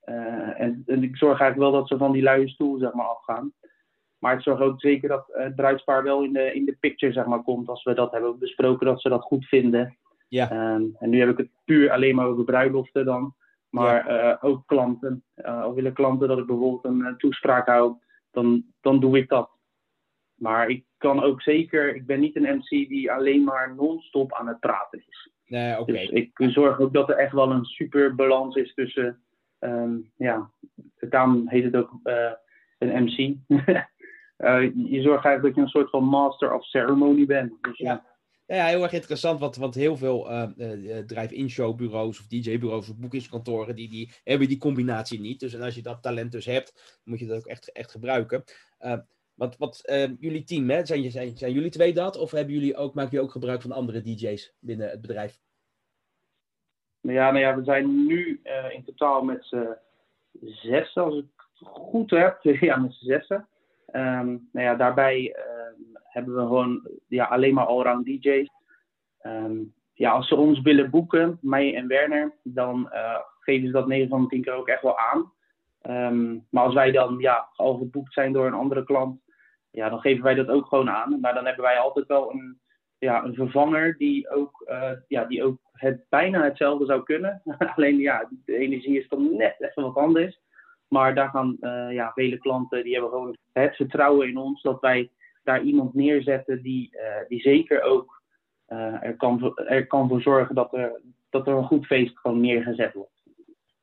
Uh, 0.08 0.60
en, 0.60 0.82
en, 0.86 1.02
ik 1.02 1.16
zorg 1.16 1.40
eigenlijk 1.40 1.70
wel 1.70 1.80
dat 1.80 1.88
ze 1.88 1.96
van 1.96 2.12
die 2.12 2.22
luie 2.22 2.48
stoel 2.48 2.78
zeg 2.78 2.92
maar, 2.92 3.06
afgaan. 3.06 3.52
Maar 4.18 4.34
ik 4.34 4.42
zorg 4.42 4.60
ook 4.60 4.80
zeker 4.80 5.08
dat 5.08 5.24
het 5.26 5.56
bruidspaar 5.56 6.02
wel 6.02 6.22
in 6.22 6.32
de, 6.32 6.54
in 6.54 6.64
de 6.64 6.76
picture 6.80 7.12
zeg 7.12 7.26
maar, 7.26 7.42
komt. 7.42 7.68
Als 7.68 7.82
we 7.84 7.94
dat 7.94 8.12
hebben 8.12 8.38
besproken, 8.38 8.86
dat 8.86 9.00
ze 9.00 9.08
dat 9.08 9.22
goed 9.22 9.46
vinden. 9.46 9.98
Ja. 10.28 10.74
Um, 10.74 10.96
en 10.98 11.10
nu 11.10 11.18
heb 11.18 11.28
ik 11.28 11.36
het 11.36 11.50
puur 11.64 11.90
alleen 11.90 12.14
maar 12.14 12.26
over 12.26 12.44
bruiloften 12.44 13.04
dan. 13.04 13.34
Maar 13.68 14.12
ja. 14.12 14.32
uh, 14.32 14.44
ook 14.44 14.66
klanten. 14.66 15.24
Uh, 15.36 15.62
al 15.62 15.74
willen 15.74 15.92
klanten 15.92 16.28
dat 16.28 16.38
ik 16.38 16.46
bijvoorbeeld 16.46 16.84
een 16.84 17.14
toespraak 17.18 17.66
hou, 17.66 17.96
dan, 18.30 18.64
dan 18.80 19.00
doe 19.00 19.18
ik 19.18 19.28
dat. 19.28 19.50
Maar 20.34 20.68
ik 20.68 20.84
kan 20.96 21.22
ook 21.22 21.42
zeker, 21.42 21.94
ik 21.94 22.06
ben 22.06 22.20
niet 22.20 22.36
een 22.36 22.56
MC 22.56 22.68
die 22.68 23.12
alleen 23.12 23.44
maar 23.44 23.74
non-stop 23.74 24.32
aan 24.32 24.48
het 24.48 24.60
praten 24.60 25.02
is. 25.06 25.30
Nee, 25.46 25.78
oké. 25.78 25.92
Dus 25.92 26.08
ik 26.08 26.30
zorg 26.36 26.80
ook 26.80 26.92
dat 26.92 27.08
er 27.08 27.16
echt 27.16 27.32
wel 27.32 27.50
een 27.50 27.64
super 27.64 28.14
balans 28.14 28.56
is 28.56 28.74
tussen, 28.74 29.22
um, 29.60 30.10
ja, 30.16 30.50
daarom 30.98 31.48
heet 31.48 31.64
het 31.64 31.76
ook 31.76 31.90
uh, 32.04 32.32
een 32.78 33.04
MC. 33.04 33.18
uh, 33.18 34.62
je 34.94 35.02
zorgt 35.02 35.24
eigenlijk 35.24 35.42
dat 35.42 35.54
je 35.54 35.60
een 35.60 35.68
soort 35.68 35.90
van 35.90 36.04
master 36.04 36.54
of 36.54 36.64
ceremony 36.64 37.26
bent. 37.26 37.52
Dus, 37.60 37.78
ja. 37.78 38.06
Ja, 38.46 38.66
heel 38.66 38.82
erg 38.82 38.92
interessant, 38.92 39.56
want, 39.56 39.74
heel 39.74 39.96
veel 39.96 40.30
uh, 40.30 40.98
drive-in 41.06 41.50
showbureaus 41.50 42.20
of 42.20 42.26
DJ-bureaus 42.26 42.88
of 42.88 42.96
boekingskantoren, 42.96 43.76
die, 43.76 43.88
die 43.88 44.12
hebben 44.24 44.48
die 44.48 44.58
combinatie 44.58 45.20
niet. 45.20 45.40
Dus 45.40 45.54
en 45.54 45.62
als 45.62 45.74
je 45.74 45.82
dat 45.82 46.02
talent 46.02 46.32
dus 46.32 46.44
hebt, 46.44 47.00
moet 47.04 47.18
je 47.18 47.26
dat 47.26 47.36
ook 47.36 47.46
echt, 47.46 47.72
echt 47.72 47.90
gebruiken. 47.90 48.44
Uh, 48.80 48.98
wat, 49.34 49.56
wat 49.56 49.82
uh, 49.84 50.10
jullie 50.18 50.44
team, 50.44 50.70
hè? 50.70 50.86
Zijn, 50.86 51.10
zijn, 51.10 51.36
zijn 51.36 51.52
jullie 51.52 51.70
twee 51.70 51.92
dat? 51.92 52.16
Of 52.16 52.30
hebben 52.30 52.54
jullie 52.54 52.76
ook, 52.76 52.94
maken 52.94 53.10
jullie 53.10 53.26
ook 53.26 53.32
gebruik 53.32 53.62
van 53.62 53.72
andere 53.72 54.00
DJ's 54.00 54.54
binnen 54.58 54.90
het 54.90 55.00
bedrijf? 55.00 55.38
Ja, 57.12 57.30
nou 57.30 57.44
ja 57.44 57.56
we 57.56 57.64
zijn 57.64 58.06
nu 58.06 58.40
uh, 58.44 58.74
in 58.74 58.84
totaal 58.84 59.22
met 59.24 59.44
z'n 59.44 59.76
zes, 60.40 60.96
als 60.96 61.16
ik 61.16 61.24
het 61.58 61.68
goed 61.68 62.10
heb. 62.10 62.38
ja, 62.60 62.76
met 62.76 62.92
z'n 62.92 63.04
zessen. 63.04 63.48
Um, 63.92 64.48
nou 64.52 64.66
ja, 64.66 64.74
daarbij 64.74 65.36
uh, 65.36 65.94
hebben 66.02 66.34
we 66.34 66.40
gewoon 66.40 66.88
ja, 67.06 67.24
alleen 67.24 67.54
maar 67.54 67.66
allround 67.66 68.04
DJ's. 68.04 68.50
Um, 69.22 69.74
ja, 69.94 70.10
als 70.10 70.28
ze 70.28 70.36
ons 70.36 70.60
willen 70.60 70.90
boeken, 70.90 71.38
mij 71.40 71.74
en 71.74 71.86
Werner, 71.86 72.34
dan 72.42 72.90
uh, 72.92 73.18
geven 73.40 73.66
ze 73.66 73.72
dat 73.72 73.86
9 73.86 74.08
van 74.08 74.22
de 74.22 74.28
10 74.28 74.42
keer 74.42 74.52
ook 74.52 74.68
echt 74.68 74.82
wel 74.82 74.98
aan. 74.98 75.32
Maar 76.50 76.64
als 76.64 76.74
wij 76.74 76.90
dan 76.90 77.16
ja, 77.18 77.48
al 77.56 77.76
geboekt 77.76 78.12
zijn 78.12 78.32
door 78.32 78.46
een 78.46 78.52
andere 78.52 78.84
klant, 78.84 79.20
ja, 79.70 79.88
dan 79.88 80.00
geven 80.00 80.22
wij 80.24 80.34
dat 80.34 80.48
ook 80.48 80.66
gewoon 80.66 80.90
aan. 80.90 81.20
Maar 81.20 81.34
dan 81.34 81.44
hebben 81.44 81.64
wij 81.64 81.78
altijd 81.78 82.06
wel 82.06 82.32
een, 82.32 82.60
ja, 82.98 83.24
een 83.24 83.34
vervanger 83.34 83.96
die 83.96 84.30
ook, 84.30 84.64
uh, 84.68 84.90
ja, 85.08 85.24
die 85.24 85.44
ook 85.44 85.58
het, 85.72 86.04
bijna 86.08 86.42
hetzelfde 86.42 86.86
zou 86.86 87.02
kunnen. 87.02 87.42
Alleen 87.76 87.98
ja, 87.98 88.28
de 88.44 88.56
energie 88.56 88.98
is 88.98 89.08
dan 89.08 89.36
net 89.36 89.56
even 89.58 89.82
wat 89.82 89.94
anders. 89.94 90.40
Maar 90.88 91.14
daar 91.14 91.28
gaan 91.28 91.56
ja, 91.90 92.12
vele 92.14 92.38
klanten, 92.38 92.82
die 92.84 92.92
hebben 92.92 93.10
gewoon 93.10 93.36
het 93.52 93.76
vertrouwen 93.76 94.28
in 94.28 94.36
ons 94.36 94.62
dat 94.62 94.80
wij 94.80 95.10
daar 95.42 95.62
iemand 95.62 95.94
neerzetten 95.94 96.62
die, 96.62 96.90
die 97.28 97.40
zeker 97.40 97.82
ook 97.82 98.22
er, 98.66 99.16
kan, 99.16 99.52
er 99.56 99.86
kan 99.86 100.08
voor 100.08 100.20
zorgen 100.20 100.54
dat 100.54 100.74
er, 100.74 101.00
dat 101.30 101.46
er 101.46 101.52
een 101.54 101.64
goed 101.64 101.86
feest 101.86 102.18
gewoon 102.18 102.40
neergezet 102.40 102.94
wordt. 102.94 103.17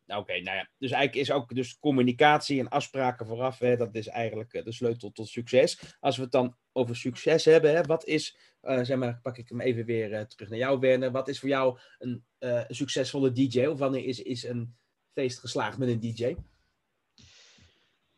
Oké, 0.07 0.33
nou 0.41 0.57
ja. 0.57 0.69
Dus 0.77 0.91
eigenlijk 0.91 1.27
is 1.27 1.31
ook 1.31 1.55
dus 1.55 1.79
communicatie 1.79 2.59
en 2.59 2.69
afspraken 2.69 3.25
vooraf, 3.25 3.59
hè, 3.59 3.77
dat 3.77 3.95
is 3.95 4.07
eigenlijk 4.07 4.51
de 4.63 4.71
sleutel 4.71 5.11
tot 5.11 5.27
succes. 5.27 5.95
Als 5.99 6.15
we 6.15 6.21
het 6.21 6.31
dan 6.31 6.57
over 6.71 6.95
succes 6.95 7.45
hebben, 7.45 7.75
hè, 7.75 7.83
wat 7.83 8.05
is, 8.05 8.37
uh, 8.61 8.83
zeg 8.83 8.97
maar, 8.97 9.19
pak 9.21 9.37
ik 9.37 9.49
hem 9.49 9.61
even 9.61 9.85
weer 9.85 10.11
uh, 10.11 10.21
terug 10.21 10.49
naar 10.49 10.57
jou, 10.57 10.79
Werner. 10.79 11.11
Wat 11.11 11.27
is 11.27 11.39
voor 11.39 11.49
jou 11.49 11.79
een, 11.97 12.25
succesvolle 12.67 13.31
DJ? 13.31 13.65
Of 13.65 13.79
wanneer 13.79 14.05
is, 14.05 14.21
is 14.21 14.43
een 14.43 14.75
feest 15.13 15.39
geslaagd 15.39 15.77
met 15.77 15.89
een 15.89 15.99
DJ? 15.99 16.35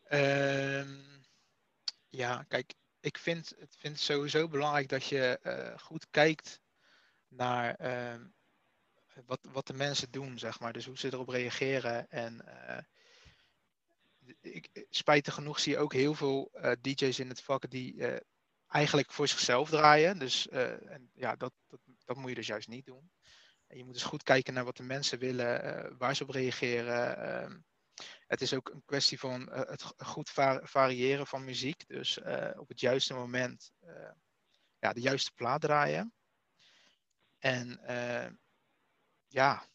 Ehm, 0.04 0.90
ja, 2.10 2.44
kijk, 2.48 2.74
ik 3.00 3.18
vind, 3.18 3.56
het 3.60 3.76
vind 3.80 4.00
sowieso 4.00 4.48
belangrijk 4.48 4.90
dat 4.90 5.06
je 5.06 5.40
goed 5.78 6.08
kijkt 6.10 6.62
naar 7.28 7.76
ehm, 7.76 8.26
wat, 9.26 9.40
wat 9.52 9.68
de 9.68 9.74
mensen 9.74 10.12
doen, 10.12 10.40
zeg 10.40 10.60
maar. 10.60 10.74
Dus 10.74 10.86
hoe 10.86 10.98
ze 10.98 11.14
erop 11.14 11.30
reageren. 11.30 12.10
En 12.10 12.42
uh, 12.48 12.78
ik, 14.42 14.86
spijtig 14.90 15.34
genoeg 15.34 15.60
zie 15.60 15.72
je 15.72 15.78
ook 15.78 15.94
heel 15.94 16.14
veel 16.14 16.52
uh, 16.56 16.72
DJ's 16.82 17.20
in 17.20 17.30
het 17.30 17.42
vak 17.42 17.70
die 17.70 17.94
uh, 17.94 18.18
eigenlijk 18.68 19.12
voor 19.12 19.28
zichzelf 19.28 19.70
draaien. 19.70 20.20
Dus 20.20 20.48
en, 20.48 21.10
ja, 21.14 21.36
dat, 21.36 21.54
dat, 21.68 21.80
dat, 22.06 22.18
moet 22.18 22.30
je 22.30 22.36
dus 22.36 22.48
juist 22.48 22.68
niet 22.68 22.86
doen. 22.86 23.12
En 23.68 23.78
je 23.78 23.84
moet 23.84 23.94
dus 23.94 24.04
goed 24.04 24.24
kijken 24.24 24.54
naar 24.54 24.66
wat 24.66 24.78
de 24.78 24.84
mensen 24.84 25.20
willen, 25.20 25.98
waar 25.98 26.16
ze 26.16 26.24
op 26.24 26.30
reageren. 26.30 27.18
Ehm, 27.18 27.58
het 28.28 28.42
is 28.42 28.54
ook 28.54 28.70
een 28.70 28.84
kwestie 28.86 29.20
van 29.20 29.52
het 29.52 29.84
goed 29.98 30.30
variëren 30.64 31.28
van 31.28 31.44
muziek. 31.44 31.88
Dus 31.88 32.18
op 32.58 32.68
het 32.68 32.80
juiste 32.80 33.14
moment 33.14 33.72
ja, 34.80 34.94
de 34.94 35.02
juiste 35.02 35.32
plaat 35.36 35.62
draaien. 35.62 36.14
En 37.40 37.80
ja, 39.28 39.66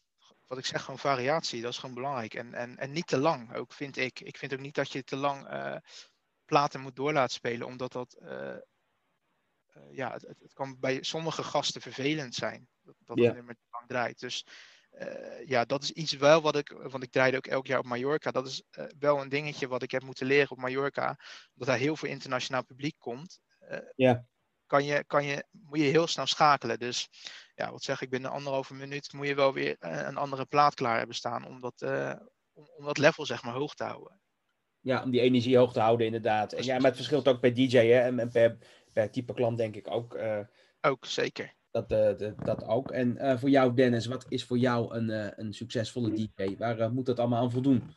wat 0.47 0.57
ik 0.57 0.65
zeg, 0.65 0.81
gewoon 0.81 0.99
variatie, 0.99 1.61
dat 1.61 1.71
is 1.71 1.77
gewoon 1.77 1.95
belangrijk. 1.95 2.33
En, 2.33 2.53
en, 2.53 2.77
en 2.77 2.91
niet 2.91 3.07
te 3.07 3.17
lang 3.17 3.55
ook, 3.55 3.73
vind 3.73 3.97
ik. 3.97 4.19
Ik 4.19 4.37
vind 4.37 4.53
ook 4.53 4.59
niet 4.59 4.75
dat 4.75 4.91
je 4.91 5.03
te 5.03 5.15
lang 5.15 5.53
uh, 5.53 5.75
platen 6.45 6.81
moet 6.81 6.95
door 6.95 7.13
laten 7.13 7.33
spelen, 7.33 7.67
omdat 7.67 7.91
dat, 7.91 8.17
uh, 8.21 8.29
uh, 8.29 9.83
ja, 9.91 10.11
het, 10.11 10.21
het, 10.21 10.53
kan 10.53 10.79
bij 10.79 11.03
sommige 11.03 11.43
gasten 11.43 11.81
vervelend 11.81 12.35
zijn, 12.35 12.67
dat, 12.81 12.95
dat 12.99 13.17
yeah. 13.17 13.27
het 13.27 13.37
nummer 13.37 13.55
te 13.55 13.67
lang 13.71 13.87
draait. 13.87 14.19
Dus 14.19 14.45
ja, 15.45 15.65
dat 15.65 15.83
is 15.83 15.91
iets 15.91 16.11
wel 16.11 16.41
wat 16.41 16.55
ik, 16.55 16.69
want 16.69 17.03
ik 17.03 17.11
draaide 17.11 17.37
ook 17.37 17.47
elk 17.47 17.67
jaar 17.67 17.79
op 17.79 17.85
Mallorca, 17.85 18.31
dat 18.31 18.47
is 18.47 18.63
wel 18.99 19.21
een 19.21 19.29
dingetje 19.29 19.67
wat 19.67 19.81
ik 19.81 19.91
heb 19.91 20.03
moeten 20.03 20.25
leren 20.25 20.51
op 20.51 20.57
Mallorca, 20.57 21.17
omdat 21.53 21.67
daar 21.67 21.77
heel 21.77 21.95
veel 21.95 22.09
internationaal 22.09 22.63
publiek 22.63 22.95
komt. 22.99 23.39
Ja 23.95 24.27
kan 24.73 24.85
je, 24.85 25.03
kan 25.07 25.25
je, 25.25 25.45
moet 25.51 25.79
je 25.79 25.83
heel 25.83 26.07
snel 26.07 26.25
schakelen. 26.25 26.79
Dus 26.79 27.09
ja, 27.55 27.71
wat 27.71 27.83
zeg 27.83 28.01
ik, 28.01 28.09
binnen 28.09 28.31
anderhalve 28.31 28.73
minuut 28.73 29.13
moet 29.13 29.27
je 29.27 29.35
wel 29.35 29.53
weer 29.53 29.75
eh, 29.79 30.07
een 30.07 30.17
andere 30.17 30.45
plaat 30.45 30.73
klaar 30.73 30.97
hebben 30.97 31.15
staan 31.15 31.45
om 31.45 31.59
dat, 31.59 31.81
uh, 31.81 32.13
om, 32.53 32.67
om, 32.77 32.85
dat 32.85 32.97
level 32.97 33.25
zeg 33.25 33.43
maar 33.43 33.53
hoog 33.53 33.75
te 33.75 33.83
houden. 33.83 34.21
Ja, 34.79 35.03
om 35.03 35.11
die 35.11 35.21
energie 35.21 35.57
hoog 35.57 35.73
te 35.73 35.79
houden 35.79 36.05
inderdaad. 36.05 36.53
En 36.53 36.63
ja, 36.63 36.75
maar 36.75 36.85
het 36.85 36.95
verschilt 36.95 37.27
ook 37.27 37.39
per 37.39 37.53
DJ 37.53 37.77
hè? 37.77 37.99
en, 37.99 38.29
per, 38.29 38.57
per 38.93 39.11
type 39.11 39.33
klant 39.33 39.57
denk 39.57 39.75
ik 39.75 39.91
ook. 39.91 40.15
Uh, 40.15 40.39
ook, 40.81 41.05
zeker. 41.05 41.53
Dat, 41.71 41.89
de, 41.89 42.35
dat 42.37 42.63
ook. 42.63 42.91
En 42.91 43.39
voor 43.39 43.49
jou 43.49 43.73
Dennis, 43.73 44.05
wat 44.05 44.25
is 44.29 44.45
voor 44.45 44.57
jou 44.57 44.95
een, 44.95 45.39
een 45.39 45.53
succesvolle 45.53 46.11
DJ? 46.11 46.57
Waar 46.57 46.91
moet 46.91 47.05
dat 47.05 47.19
allemaal 47.19 47.41
aan 47.41 47.51
voldoen? 47.51 47.91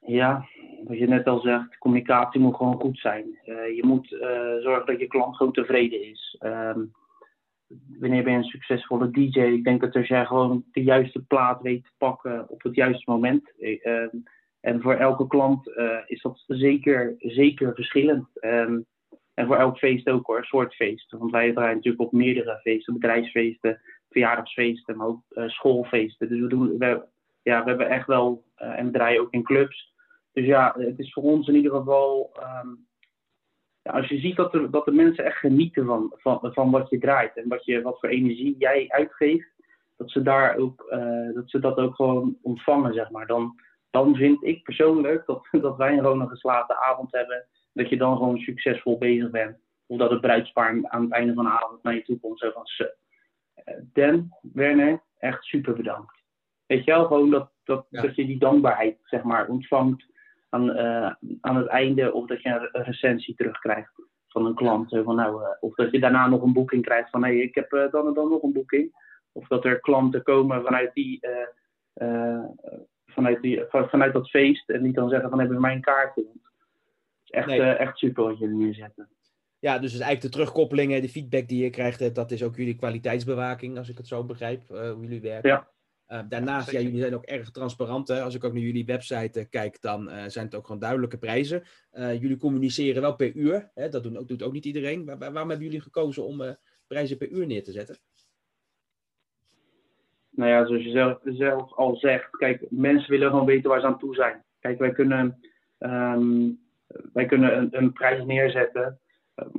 Ja, 0.00 0.48
wat 0.84 0.98
je 0.98 1.06
net 1.06 1.26
al 1.26 1.40
zegt, 1.40 1.78
communicatie 1.78 2.40
moet 2.40 2.56
gewoon 2.56 2.80
goed 2.80 2.98
zijn. 2.98 3.38
Uh, 3.46 3.76
je 3.76 3.86
moet 3.86 4.10
uh, 4.10 4.20
zorgen 4.58 4.86
dat 4.86 4.98
je 5.00 5.06
klant 5.06 5.36
gewoon 5.36 5.52
tevreden 5.52 6.02
is. 6.02 6.36
Um, 6.40 6.92
wanneer 7.98 8.22
ben 8.22 8.32
je 8.32 8.38
een 8.38 8.44
succesvolle 8.44 9.10
DJ? 9.10 9.40
Ik 9.40 9.64
denk 9.64 9.80
dat 9.80 9.96
als 9.96 10.08
jij 10.08 10.24
gewoon 10.24 10.64
de 10.72 10.82
juiste 10.82 11.20
plaat 11.22 11.62
weet 11.62 11.84
te 11.84 11.90
pakken 11.98 12.48
op 12.48 12.62
het 12.62 12.74
juiste 12.74 13.10
moment. 13.10 13.52
Uh, 13.58 14.14
en 14.60 14.80
voor 14.80 14.94
elke 14.94 15.26
klant 15.26 15.70
is 16.06 16.22
dat 16.22 16.44
zeker, 16.46 17.14
zeker 17.18 17.74
verschillend. 17.74 18.28
Um, 18.40 18.86
en 19.34 19.46
voor 19.46 19.56
elk 19.56 19.78
feest 19.78 20.08
ook 20.08 20.26
hoor, 20.26 20.44
soort 20.44 20.74
feest. 20.74 21.10
Want 21.18 21.30
wij 21.30 21.52
draaien 21.52 21.76
natuurlijk 21.76 22.04
op 22.04 22.12
meerdere 22.12 22.60
feesten, 22.62 22.94
bedrijfsfeesten, 22.94 23.80
verjaardagsfeesten, 24.10 24.96
maar 24.96 25.06
ook 25.06 25.22
schoolfeesten. 25.46 26.28
Dus 26.28 26.40
we, 26.40 26.46
doen, 26.46 26.78
we, 26.78 27.02
ja, 27.42 27.62
we 27.62 27.68
hebben 27.68 27.88
echt 27.88 28.06
wel, 28.06 28.44
en 28.56 28.86
we 28.86 28.92
draaien 28.92 29.20
ook 29.20 29.32
in 29.32 29.42
clubs. 29.42 29.92
Dus 30.32 30.44
ja, 30.46 30.74
het 30.78 30.98
is 30.98 31.12
voor 31.12 31.22
ons 31.22 31.48
in 31.48 31.54
ieder 31.54 31.72
geval. 31.72 32.32
Um, 32.62 32.86
ja, 33.82 33.92
als 33.92 34.08
je 34.08 34.18
ziet 34.18 34.36
dat, 34.36 34.54
er, 34.54 34.70
dat 34.70 34.84
de 34.84 34.92
mensen 34.92 35.24
echt 35.24 35.36
genieten 35.36 35.86
van, 35.86 36.12
van, 36.16 36.38
van 36.42 36.70
wat 36.70 36.90
je 36.90 36.98
draait 36.98 37.36
en 37.36 37.48
wat, 37.48 37.64
je, 37.64 37.82
wat 37.82 38.00
voor 38.00 38.08
energie 38.08 38.56
jij 38.58 38.84
uitgeeft, 38.88 39.50
dat 39.96 40.10
ze, 40.10 40.22
daar 40.22 40.56
ook, 40.56 40.86
uh, 40.90 41.34
dat, 41.34 41.50
ze 41.50 41.58
dat 41.58 41.76
ook 41.76 41.94
gewoon 41.94 42.38
ontvangen, 42.42 42.94
zeg 42.94 43.10
maar. 43.10 43.26
Dan, 43.26 43.54
dan 43.90 44.14
vind 44.14 44.44
ik 44.44 44.62
persoonlijk 44.62 45.26
dat, 45.26 45.48
dat 45.60 45.76
wij 45.76 45.96
gewoon 45.96 46.20
een 46.20 46.28
geslaagde 46.28 46.76
avond 46.76 47.12
hebben. 47.12 47.46
Dat 47.72 47.88
je 47.88 47.96
dan 47.96 48.16
gewoon 48.16 48.38
succesvol 48.38 48.98
bezig 48.98 49.30
bent. 49.30 49.56
Of 49.86 49.98
dat 49.98 50.10
het 50.10 50.20
bruidspaar 50.20 50.78
aan 50.82 51.02
het 51.02 51.12
einde 51.12 51.34
van 51.34 51.44
de 51.44 51.50
avond 51.50 51.82
naar 51.82 51.94
je 51.94 52.02
toe 52.02 52.20
komt. 52.20 52.38
Zo 52.38 52.50
van, 52.50 52.66
uh, 52.76 53.74
Dan, 53.92 54.28
Werner, 54.52 55.02
echt 55.18 55.44
super 55.44 55.74
bedankt. 55.76 56.22
Weet 56.66 56.84
je 56.84 56.90
wel, 56.90 57.06
gewoon 57.06 57.30
dat, 57.30 57.50
dat, 57.64 57.86
ja. 57.90 58.02
dat 58.02 58.16
je 58.16 58.26
die 58.26 58.38
dankbaarheid, 58.38 58.98
zeg 59.02 59.22
maar, 59.22 59.48
ontvangt 59.48 60.06
aan, 60.48 60.70
uh, 60.70 61.12
aan 61.40 61.56
het 61.56 61.66
einde 61.66 62.12
of 62.12 62.26
dat 62.26 62.42
je 62.42 62.68
een 62.72 62.82
recensie 62.82 63.34
terugkrijgt 63.34 63.92
van 64.28 64.46
een 64.46 64.54
klant. 64.54 64.88
Van, 65.04 65.16
nou, 65.16 65.42
uh, 65.42 65.48
of 65.60 65.74
dat 65.74 65.90
je 65.90 66.00
daarna 66.00 66.28
nog 66.28 66.42
een 66.42 66.52
boeking 66.52 66.84
krijgt 66.84 67.10
van 67.10 67.24
hé, 67.24 67.30
hey, 67.30 67.42
ik 67.42 67.54
heb 67.54 67.72
uh, 67.72 67.90
dan 67.90 68.06
en 68.06 68.14
dan 68.14 68.28
nog 68.28 68.42
een 68.42 68.52
boeking. 68.52 69.06
Of 69.32 69.46
dat 69.46 69.64
er 69.64 69.80
klanten 69.80 70.22
komen 70.22 70.62
vanuit, 70.62 70.94
die, 70.94 71.20
vanuit, 73.06 73.42
die, 73.42 73.64
vanuit 73.68 74.12
dat 74.12 74.30
feest 74.30 74.70
en 74.70 74.82
niet 74.82 74.94
dan 74.94 75.08
zeggen 75.08 75.28
van 75.30 75.38
hebben 75.38 75.56
we 75.56 75.62
mijn 75.62 75.80
kaart. 75.80 76.14
Het 76.14 76.26
is 77.24 77.30
echt, 77.30 77.46
nee. 77.46 77.60
echt 77.60 77.98
super 77.98 78.24
wat 78.24 78.38
je 78.38 78.46
neerzetten. 78.46 79.08
Ja, 79.58 79.78
dus 79.78 79.90
eigenlijk 79.90 80.20
de 80.20 80.28
terugkoppelingen, 80.28 81.02
de 81.02 81.08
feedback 81.08 81.48
die 81.48 81.62
je 81.62 81.70
krijgt, 81.70 82.14
dat 82.14 82.30
is 82.30 82.42
ook 82.42 82.56
jullie 82.56 82.76
kwaliteitsbewaking, 82.76 83.78
als 83.78 83.88
ik 83.88 83.96
het 83.96 84.06
zo 84.06 84.24
begrijp, 84.24 84.68
hoe 84.68 85.00
jullie 85.00 85.20
werken. 85.20 85.50
Ja. 85.50 85.68
Uh, 86.08 86.20
daarnaast, 86.28 86.70
ja, 86.70 86.80
jullie 86.80 87.00
zijn 87.00 87.14
ook 87.14 87.24
erg 87.24 87.50
transparant. 87.50 88.08
Hè? 88.08 88.22
Als 88.22 88.34
ik 88.34 88.44
ook 88.44 88.52
naar 88.52 88.62
jullie 88.62 88.84
website 88.84 89.40
uh, 89.40 89.44
kijk, 89.50 89.80
dan 89.80 90.08
uh, 90.08 90.24
zijn 90.26 90.44
het 90.44 90.54
ook 90.54 90.66
gewoon 90.66 90.80
duidelijke 90.80 91.18
prijzen. 91.18 91.62
jullie 91.92 92.36
communiceren 92.36 93.02
wel 93.02 93.16
per 93.16 93.34
uur. 93.34 93.70
Hè? 93.74 93.88
Dat 93.88 94.02
doen 94.02 94.16
ook, 94.16 94.28
doet 94.28 94.42
ook 94.42 94.52
niet 94.52 94.64
iedereen. 94.64 95.04
Waar, 95.04 95.18
waarom 95.18 95.48
hebben 95.48 95.66
jullie 95.66 95.80
gekozen 95.80 96.24
om 96.24 96.56
prijzen 96.86 97.16
per 97.16 97.28
uur 97.28 97.46
neer 97.46 97.62
te 97.62 97.72
zetten? 97.72 97.96
Nou 100.30 100.50
ja, 100.50 100.66
zoals 100.66 100.82
je 100.82 100.90
zelf, 100.90 101.18
zelf, 101.24 101.72
al 101.72 101.96
zegt, 101.96 102.30
kijk, 102.30 102.64
mensen 102.70 103.10
willen 103.10 103.30
gewoon 103.30 103.46
weten 103.46 103.70
waar 103.70 103.80
ze 103.80 103.86
aan 103.86 103.98
toe 103.98 104.14
zijn. 104.14 104.44
Kijk, 104.60 104.78
wij 104.78 104.92
kunnen, 104.92 105.40
um, 105.78 106.60
wij 107.12 107.26
kunnen 107.26 107.56
een, 107.56 107.68
een, 107.70 107.92
prijs 107.92 108.24
neerzetten. 108.24 109.00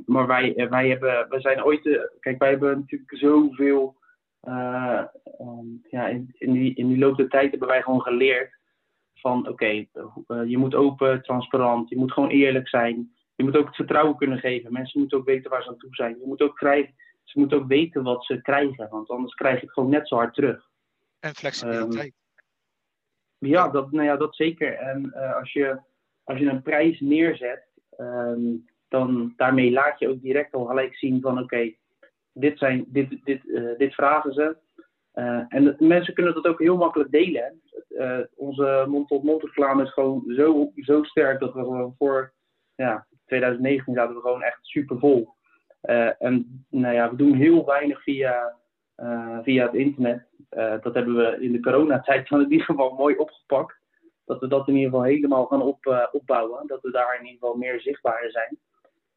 Maar 0.06 0.26
wij, 0.26 0.66
wij, 0.70 0.88
hebben, 0.88 1.26
wij 1.28 1.40
zijn 1.40 1.64
ooit, 1.64 2.10
kijk, 2.20 2.38
wij 2.38 2.50
hebben 2.50 2.78
natuurlijk 2.78 3.16
zoveel 3.16 3.99
uh, 4.42 5.02
um, 5.40 5.82
ja, 5.90 6.08
in, 6.08 6.34
in, 6.38 6.52
die, 6.52 6.74
in 6.74 6.88
die 6.88 6.98
loop 6.98 7.16
der 7.16 7.28
tijd 7.28 7.50
hebben 7.50 7.68
wij 7.68 7.82
gewoon 7.82 8.00
geleerd 8.00 8.58
van 9.14 9.38
oké, 9.38 9.50
okay, 9.50 9.88
uh, 10.28 10.50
je 10.50 10.58
moet 10.58 10.74
open, 10.74 11.22
transparant, 11.22 11.88
je 11.88 11.96
moet 11.96 12.12
gewoon 12.12 12.28
eerlijk 12.28 12.68
zijn. 12.68 13.14
Je 13.34 13.44
moet 13.44 13.56
ook 13.56 13.66
het 13.66 13.76
vertrouwen 13.76 14.16
kunnen 14.16 14.38
geven. 14.38 14.72
Mensen 14.72 15.00
moeten 15.00 15.18
ook 15.18 15.24
weten 15.24 15.50
waar 15.50 15.62
ze 15.62 15.68
aan 15.68 15.78
toe 15.78 15.94
zijn. 15.94 16.18
Je 16.20 16.26
moet 16.26 16.40
ook 16.40 16.56
krijgen, 16.56 16.94
ze 17.22 17.38
moeten 17.38 17.58
ook 17.58 17.68
weten 17.68 18.02
wat 18.02 18.24
ze 18.24 18.42
krijgen, 18.42 18.88
want 18.88 19.08
anders 19.08 19.34
krijg 19.34 19.54
je 19.54 19.64
het 19.64 19.72
gewoon 19.72 19.90
net 19.90 20.08
zo 20.08 20.16
hard 20.16 20.34
terug. 20.34 20.68
En 21.20 21.34
flexibiliteit. 21.34 22.14
Um, 23.38 23.48
ja, 23.48 23.68
dat, 23.68 23.92
nou 23.92 24.06
ja, 24.06 24.16
dat 24.16 24.36
zeker. 24.36 24.74
En 24.74 25.12
uh, 25.14 25.36
als, 25.36 25.52
je, 25.52 25.80
als 26.24 26.38
je 26.38 26.46
een 26.46 26.62
prijs 26.62 27.00
neerzet, 27.00 27.68
um, 27.98 28.68
dan 28.88 29.32
daarmee 29.36 29.70
laat 29.70 29.98
je 29.98 30.08
ook 30.08 30.22
direct 30.22 30.54
al 30.54 30.64
gelijk 30.64 30.96
zien 30.96 31.20
van 31.20 31.32
oké, 31.32 31.42
okay, 31.42 31.78
dit, 32.32 32.58
zijn, 32.58 32.84
dit, 32.88 33.24
dit, 33.24 33.44
uh, 33.44 33.78
dit 33.78 33.94
vragen 33.94 34.32
ze. 34.32 34.56
Uh, 35.14 35.44
en 35.48 35.76
mensen 35.78 36.14
kunnen 36.14 36.34
dat 36.34 36.46
ook 36.46 36.58
heel 36.58 36.76
makkelijk 36.76 37.10
delen. 37.10 37.60
Uh, 37.88 38.18
onze 38.34 38.84
mond-tot-mond 38.88 39.42
reclame 39.42 39.82
is 39.82 39.92
gewoon 39.92 40.24
zo, 40.26 40.72
zo 40.76 41.02
sterk 41.02 41.40
dat 41.40 41.54
we 41.54 41.92
voor 41.98 42.32
ja, 42.74 43.06
2019 43.26 43.94
zaten 43.94 44.14
we 44.14 44.20
gewoon 44.20 44.42
echt 44.42 44.58
super 44.62 44.98
vol. 44.98 45.34
en 46.18 46.64
nou 46.68 46.94
ja, 46.94 47.10
we 47.10 47.16
doen 47.16 47.34
heel 47.34 47.66
weinig 47.66 48.02
via, 48.02 48.56
via 49.42 49.66
het 49.66 49.74
internet. 49.74 50.26
dat 50.82 50.94
hebben 50.94 51.16
we 51.16 51.36
in 51.40 51.52
de 51.52 51.60
coronatijd 51.60 52.28
van 52.28 52.40
in 52.42 52.50
ieder 52.50 52.66
geval 52.66 52.94
mooi 52.94 53.16
opgepakt. 53.16 53.78
Dat 54.24 54.40
we 54.40 54.48
dat 54.48 54.68
in 54.68 54.74
ieder 54.74 54.90
geval 54.90 55.04
helemaal 55.04 55.46
gaan 55.46 55.62
op, 55.62 56.08
opbouwen. 56.12 56.66
Dat 56.66 56.82
we 56.82 56.90
daar 56.90 57.14
in 57.14 57.24
ieder 57.24 57.38
geval 57.38 57.56
meer 57.56 57.80
zichtbaar 57.80 58.30
zijn. 58.30 58.58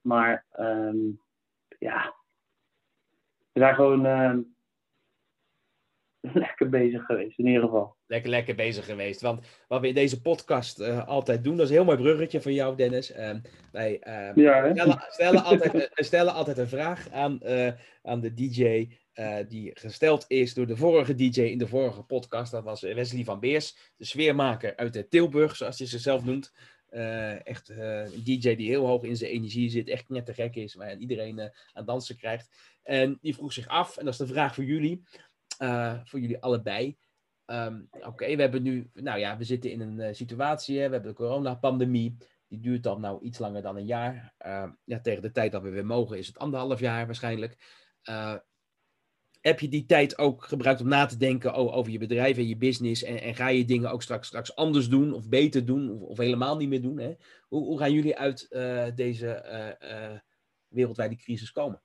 Maar 0.01 0.45
um, 0.59 1.19
ja, 1.79 2.13
we 3.53 3.59
zijn 3.59 3.75
gewoon. 3.75 4.05
Uh, 4.05 4.33
lekker 6.33 6.69
bezig 6.69 7.05
geweest, 7.05 7.39
in 7.39 7.47
ieder 7.47 7.61
geval. 7.61 7.95
Lekker, 8.07 8.29
lekker 8.29 8.55
bezig 8.55 8.85
geweest. 8.85 9.21
Want 9.21 9.45
wat 9.67 9.81
we 9.81 9.87
in 9.87 9.93
deze 9.93 10.21
podcast 10.21 10.79
uh, 10.79 11.07
altijd 11.07 11.43
doen, 11.43 11.55
dat 11.55 11.63
is 11.63 11.69
een 11.69 11.75
heel 11.75 11.85
mooi 11.85 11.97
bruggetje 11.97 12.41
van 12.41 12.53
jou, 12.53 12.75
Dennis. 12.75 13.15
Uh, 13.15 13.31
wij 13.71 14.01
uh, 14.07 14.35
ja, 14.35 14.71
stellen, 14.73 15.05
stellen, 15.09 15.43
altijd, 15.43 15.89
stellen 15.93 16.33
altijd 16.33 16.57
een 16.57 16.67
vraag 16.67 17.09
aan, 17.11 17.39
aan 18.01 18.21
de 18.21 18.33
DJ 18.33 18.87
die 19.47 19.71
gesteld 19.73 20.25
is 20.27 20.53
door 20.53 20.67
de 20.67 20.77
vorige 20.77 21.15
DJ 21.15 21.41
in 21.41 21.57
de 21.57 21.67
vorige 21.67 22.03
podcast. 22.03 22.51
Dat 22.51 22.63
was 22.63 22.81
Wesley 22.81 23.23
van 23.23 23.39
Beers, 23.39 23.91
de 23.97 24.05
sfeermaker 24.05 24.75
uit 24.75 25.05
Tilburg, 25.09 25.55
zoals 25.55 25.77
hij 25.77 25.87
zichzelf 25.87 26.25
noemt. 26.25 26.53
echt 27.43 27.69
een 27.69 28.23
DJ 28.23 28.55
die 28.55 28.69
heel 28.69 28.85
hoog 28.85 29.03
in 29.03 29.17
zijn 29.17 29.31
energie 29.31 29.69
zit, 29.69 29.89
echt 29.89 30.09
net 30.09 30.25
te 30.25 30.33
gek 30.33 30.55
is, 30.55 30.73
waar 30.73 30.97
iedereen 30.97 31.51
aan 31.73 31.85
dansen 31.85 32.17
krijgt. 32.17 32.72
En 32.83 33.17
die 33.21 33.35
vroeg 33.35 33.53
zich 33.53 33.67
af, 33.67 33.97
en 33.97 34.05
dat 34.05 34.13
is 34.13 34.19
de 34.19 34.27
vraag 34.27 34.55
voor 34.55 34.63
jullie. 34.63 35.03
Uh, 35.59 35.99
voor 36.03 36.19
jullie 36.19 36.41
allebei. 36.41 36.97
Um, 37.45 37.87
Oké, 37.91 38.35
we 38.35 38.41
hebben 38.41 38.63
nu, 38.63 38.89
nou 38.93 39.19
ja, 39.19 39.37
we 39.37 39.43
zitten 39.43 39.71
in 39.71 39.79
een 39.79 39.99
uh, 39.99 40.07
situatie, 40.11 40.79
hè, 40.79 40.87
we 40.87 40.93
hebben 40.93 41.11
de 41.11 41.17
coronapandemie. 41.17 42.17
Die 42.47 42.59
duurt 42.59 42.83
dan 42.83 43.01
nou 43.01 43.23
iets 43.23 43.39
langer 43.39 43.61
dan 43.61 43.77
een 43.77 43.85
jaar. 43.85 44.33
Uh, 44.45 44.69
ja, 44.83 44.99
tegen 44.99 45.21
de 45.21 45.31
tijd 45.31 45.51
dat 45.51 45.61
we 45.61 45.69
weer 45.69 45.85
mogen 45.85 46.17
is 46.17 46.27
het 46.27 46.37
anderhalf 46.37 46.79
jaar 46.79 47.05
waarschijnlijk. 47.05 47.57
Uh, 48.09 48.35
heb 49.41 49.59
je 49.59 49.69
die 49.69 49.85
tijd 49.85 50.17
ook 50.17 50.43
gebruikt 50.43 50.81
om 50.81 50.87
na 50.87 51.05
te 51.05 51.17
denken 51.17 51.53
over 51.53 51.91
je 51.91 51.97
bedrijf 51.97 52.37
en 52.37 52.47
je 52.47 52.57
business? 52.57 53.03
En, 53.03 53.21
en, 53.21 53.35
ga 53.35 53.47
je 53.47 53.65
dingen 53.65 53.91
ook 53.91 54.01
straks, 54.01 54.27
straks 54.27 54.55
anders 54.55 54.89
doen 54.89 55.13
of 55.13 55.29
beter 55.29 55.65
doen 55.65 55.91
of, 55.91 56.01
of 56.01 56.17
helemaal 56.17 56.57
niet 56.57 56.69
meer 56.69 56.81
doen? 56.81 56.99
Hè? 56.99 57.13
Hoe, 57.47 57.63
hoe, 57.63 57.77
gaan 57.77 57.93
jullie 57.93 58.17
uit 58.17 58.47
deze 58.95 59.77
wereldwijde 60.67 61.15
crisis 61.15 61.51
komen? 61.51 61.81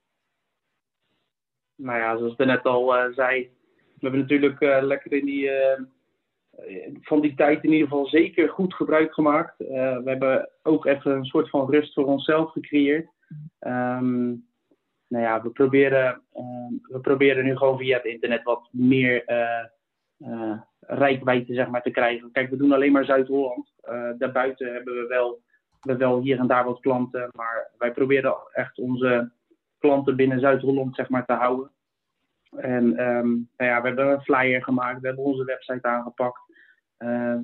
Nou 1.81 1.99
ja, 1.99 2.17
zoals 2.17 2.33
ik 2.37 2.45
net 2.45 2.63
al 2.63 3.11
zei, 3.13 3.49
we 3.99 4.07
hebben 4.07 4.19
natuurlijk 4.19 4.61
uh, 4.61 4.77
lekker 4.81 5.13
in 5.13 5.25
die, 5.25 5.43
uh, 5.43 5.79
van 7.01 7.21
die 7.21 7.35
tijd 7.35 7.63
in 7.63 7.71
ieder 7.71 7.87
geval 7.87 8.07
zeker 8.07 8.49
goed 8.49 8.73
gebruik 8.73 9.13
gemaakt. 9.13 9.61
Uh, 9.61 9.67
we 9.97 10.09
hebben 10.09 10.49
ook 10.63 10.85
even 10.85 11.11
een 11.11 11.25
soort 11.25 11.49
van 11.49 11.69
rust 11.69 11.93
voor 11.93 12.05
onszelf 12.05 12.51
gecreëerd. 12.51 13.09
Um, 13.59 14.47
nou 15.07 15.23
ja, 15.23 15.41
we 15.41 15.49
proberen, 15.49 16.21
we 16.81 16.99
proberen 17.01 17.43
nu 17.43 17.57
gewoon 17.57 17.77
via 17.77 17.97
het 17.97 18.05
internet 18.05 18.43
wat 18.43 18.69
meer 18.71 19.23
rijkwijde 20.79 21.53
zeg 21.53 21.67
maar, 21.67 21.81
te 21.81 21.91
krijgen. 21.91 22.31
Kijk, 22.31 22.49
we 22.49 22.57
doen 22.57 22.71
alleen 22.71 22.91
maar 22.91 23.05
Zuid-Holland. 23.05 23.73
daarbuiten 24.17 24.73
hebben 24.73 24.93
we 24.93 25.07
wel, 25.07 25.41
we 25.81 25.97
wel 25.97 26.21
hier 26.21 26.39
en 26.39 26.47
daar 26.47 26.65
wat 26.65 26.79
klanten. 26.79 27.29
Maar 27.35 27.71
wij 27.77 27.91
proberen 27.91 28.35
echt 28.51 28.77
onze 28.77 29.31
klanten 29.79 30.15
binnen 30.15 30.39
Zuid-Holland 30.39 30.95
zeg 30.95 31.09
maar, 31.09 31.25
te 31.25 31.33
houden. 31.33 31.71
En 32.49 32.83
um, 32.83 33.49
nou 33.57 33.71
ja, 33.71 33.81
we 33.81 33.87
hebben 33.87 34.07
een 34.07 34.21
flyer 34.21 34.63
gemaakt, 34.63 35.01
we 35.01 35.07
hebben 35.07 35.25
onze 35.25 35.43
website 35.43 35.87
aangepakt. 35.87 36.39
Uh, 36.97 37.37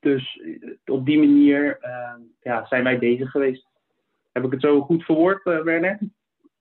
dus 0.00 0.40
op 0.84 1.06
die 1.06 1.18
manier 1.18 1.78
uh, 1.82 2.14
ja, 2.40 2.66
zijn 2.66 2.84
wij 2.84 2.98
bezig 2.98 3.30
geweest. 3.30 3.66
Heb 4.32 4.44
ik 4.44 4.50
het 4.50 4.60
zo 4.60 4.80
goed 4.80 5.04
verwoord, 5.04 5.46
uh, 5.46 5.62
Werner? 5.62 5.98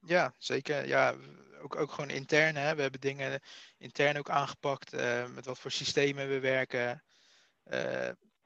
Ja, 0.06 0.34
zeker. 0.38 0.88
Ja, 0.88 1.14
ook, 1.62 1.76
ook 1.76 1.92
gewoon 1.92 2.10
intern. 2.10 2.56
Hè. 2.56 2.76
We 2.76 2.82
hebben 2.82 3.02
dingen 3.02 3.40
intern 3.78 4.18
ook 4.18 4.30
aangepakt. 4.30 4.92
met 5.36 5.46
wat 5.46 5.60
voor 5.60 5.72
systemen 5.72 6.28
we 6.28 6.40
werken. 6.40 7.04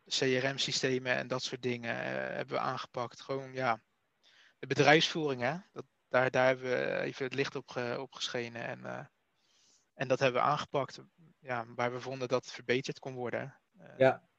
CRM-systemen 0.07 1.15
en 1.15 1.27
dat 1.27 1.43
soort 1.43 1.61
dingen 1.61 1.95
hebben 2.35 2.55
we 2.55 2.59
aangepakt. 2.59 3.21
Gewoon 3.21 3.53
ja, 3.53 3.79
de 4.59 4.67
bedrijfsvoering. 4.67 5.41
Hè. 5.41 5.53
Dat, 5.71 5.85
daar, 6.07 6.31
daar 6.31 6.45
hebben 6.45 6.69
we 6.69 6.99
even 6.99 7.25
het 7.25 7.33
licht 7.33 7.55
op, 7.55 7.69
ge, 7.69 7.95
op 7.99 8.13
geschenen. 8.13 8.63
En 8.63 9.09
en 9.97 10.07
dat 10.07 10.19
hebben 10.19 10.41
we 10.41 10.47
aangepakt 10.47 10.99
ja, 11.39 11.65
waar 11.75 11.91
we 11.91 11.99
vonden 11.99 12.27
dat 12.27 12.45
het 12.45 12.53
verbeterd 12.53 12.99
kon 12.99 13.13
worden. 13.13 13.55
Uh, 13.81 13.87
ja. 13.97 14.29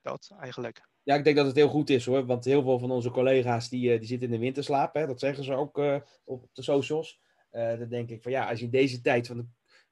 Dat 0.00 0.34
eigenlijk. 0.40 0.88
Ja, 1.02 1.14
ik 1.14 1.24
denk 1.24 1.36
dat 1.36 1.46
het 1.46 1.56
heel 1.56 1.68
goed 1.68 1.90
is 1.90 2.06
hoor. 2.06 2.26
Want 2.26 2.44
heel 2.44 2.62
veel 2.62 2.78
van 2.78 2.90
onze 2.90 3.10
collega's 3.10 3.68
die, 3.68 3.92
uh, 3.92 3.98
die 3.98 4.08
zitten 4.08 4.28
in 4.28 4.34
de 4.34 4.40
winterslaap. 4.40 4.94
Hè? 4.94 5.06
Dat 5.06 5.20
zeggen 5.20 5.44
ze 5.44 5.54
ook 5.54 5.78
uh, 5.78 5.96
op 6.24 6.48
de 6.52 6.62
socials. 6.62 7.20
dan 7.50 7.88
denk 7.88 8.10
ik 8.10 8.22
van 8.22 8.32
ja, 8.32 8.48
als 8.48 8.58
je 8.58 8.64
in 8.64 8.70
deze 8.70 9.00
tijd 9.00 9.26
van 9.26 9.36
de 9.36 9.46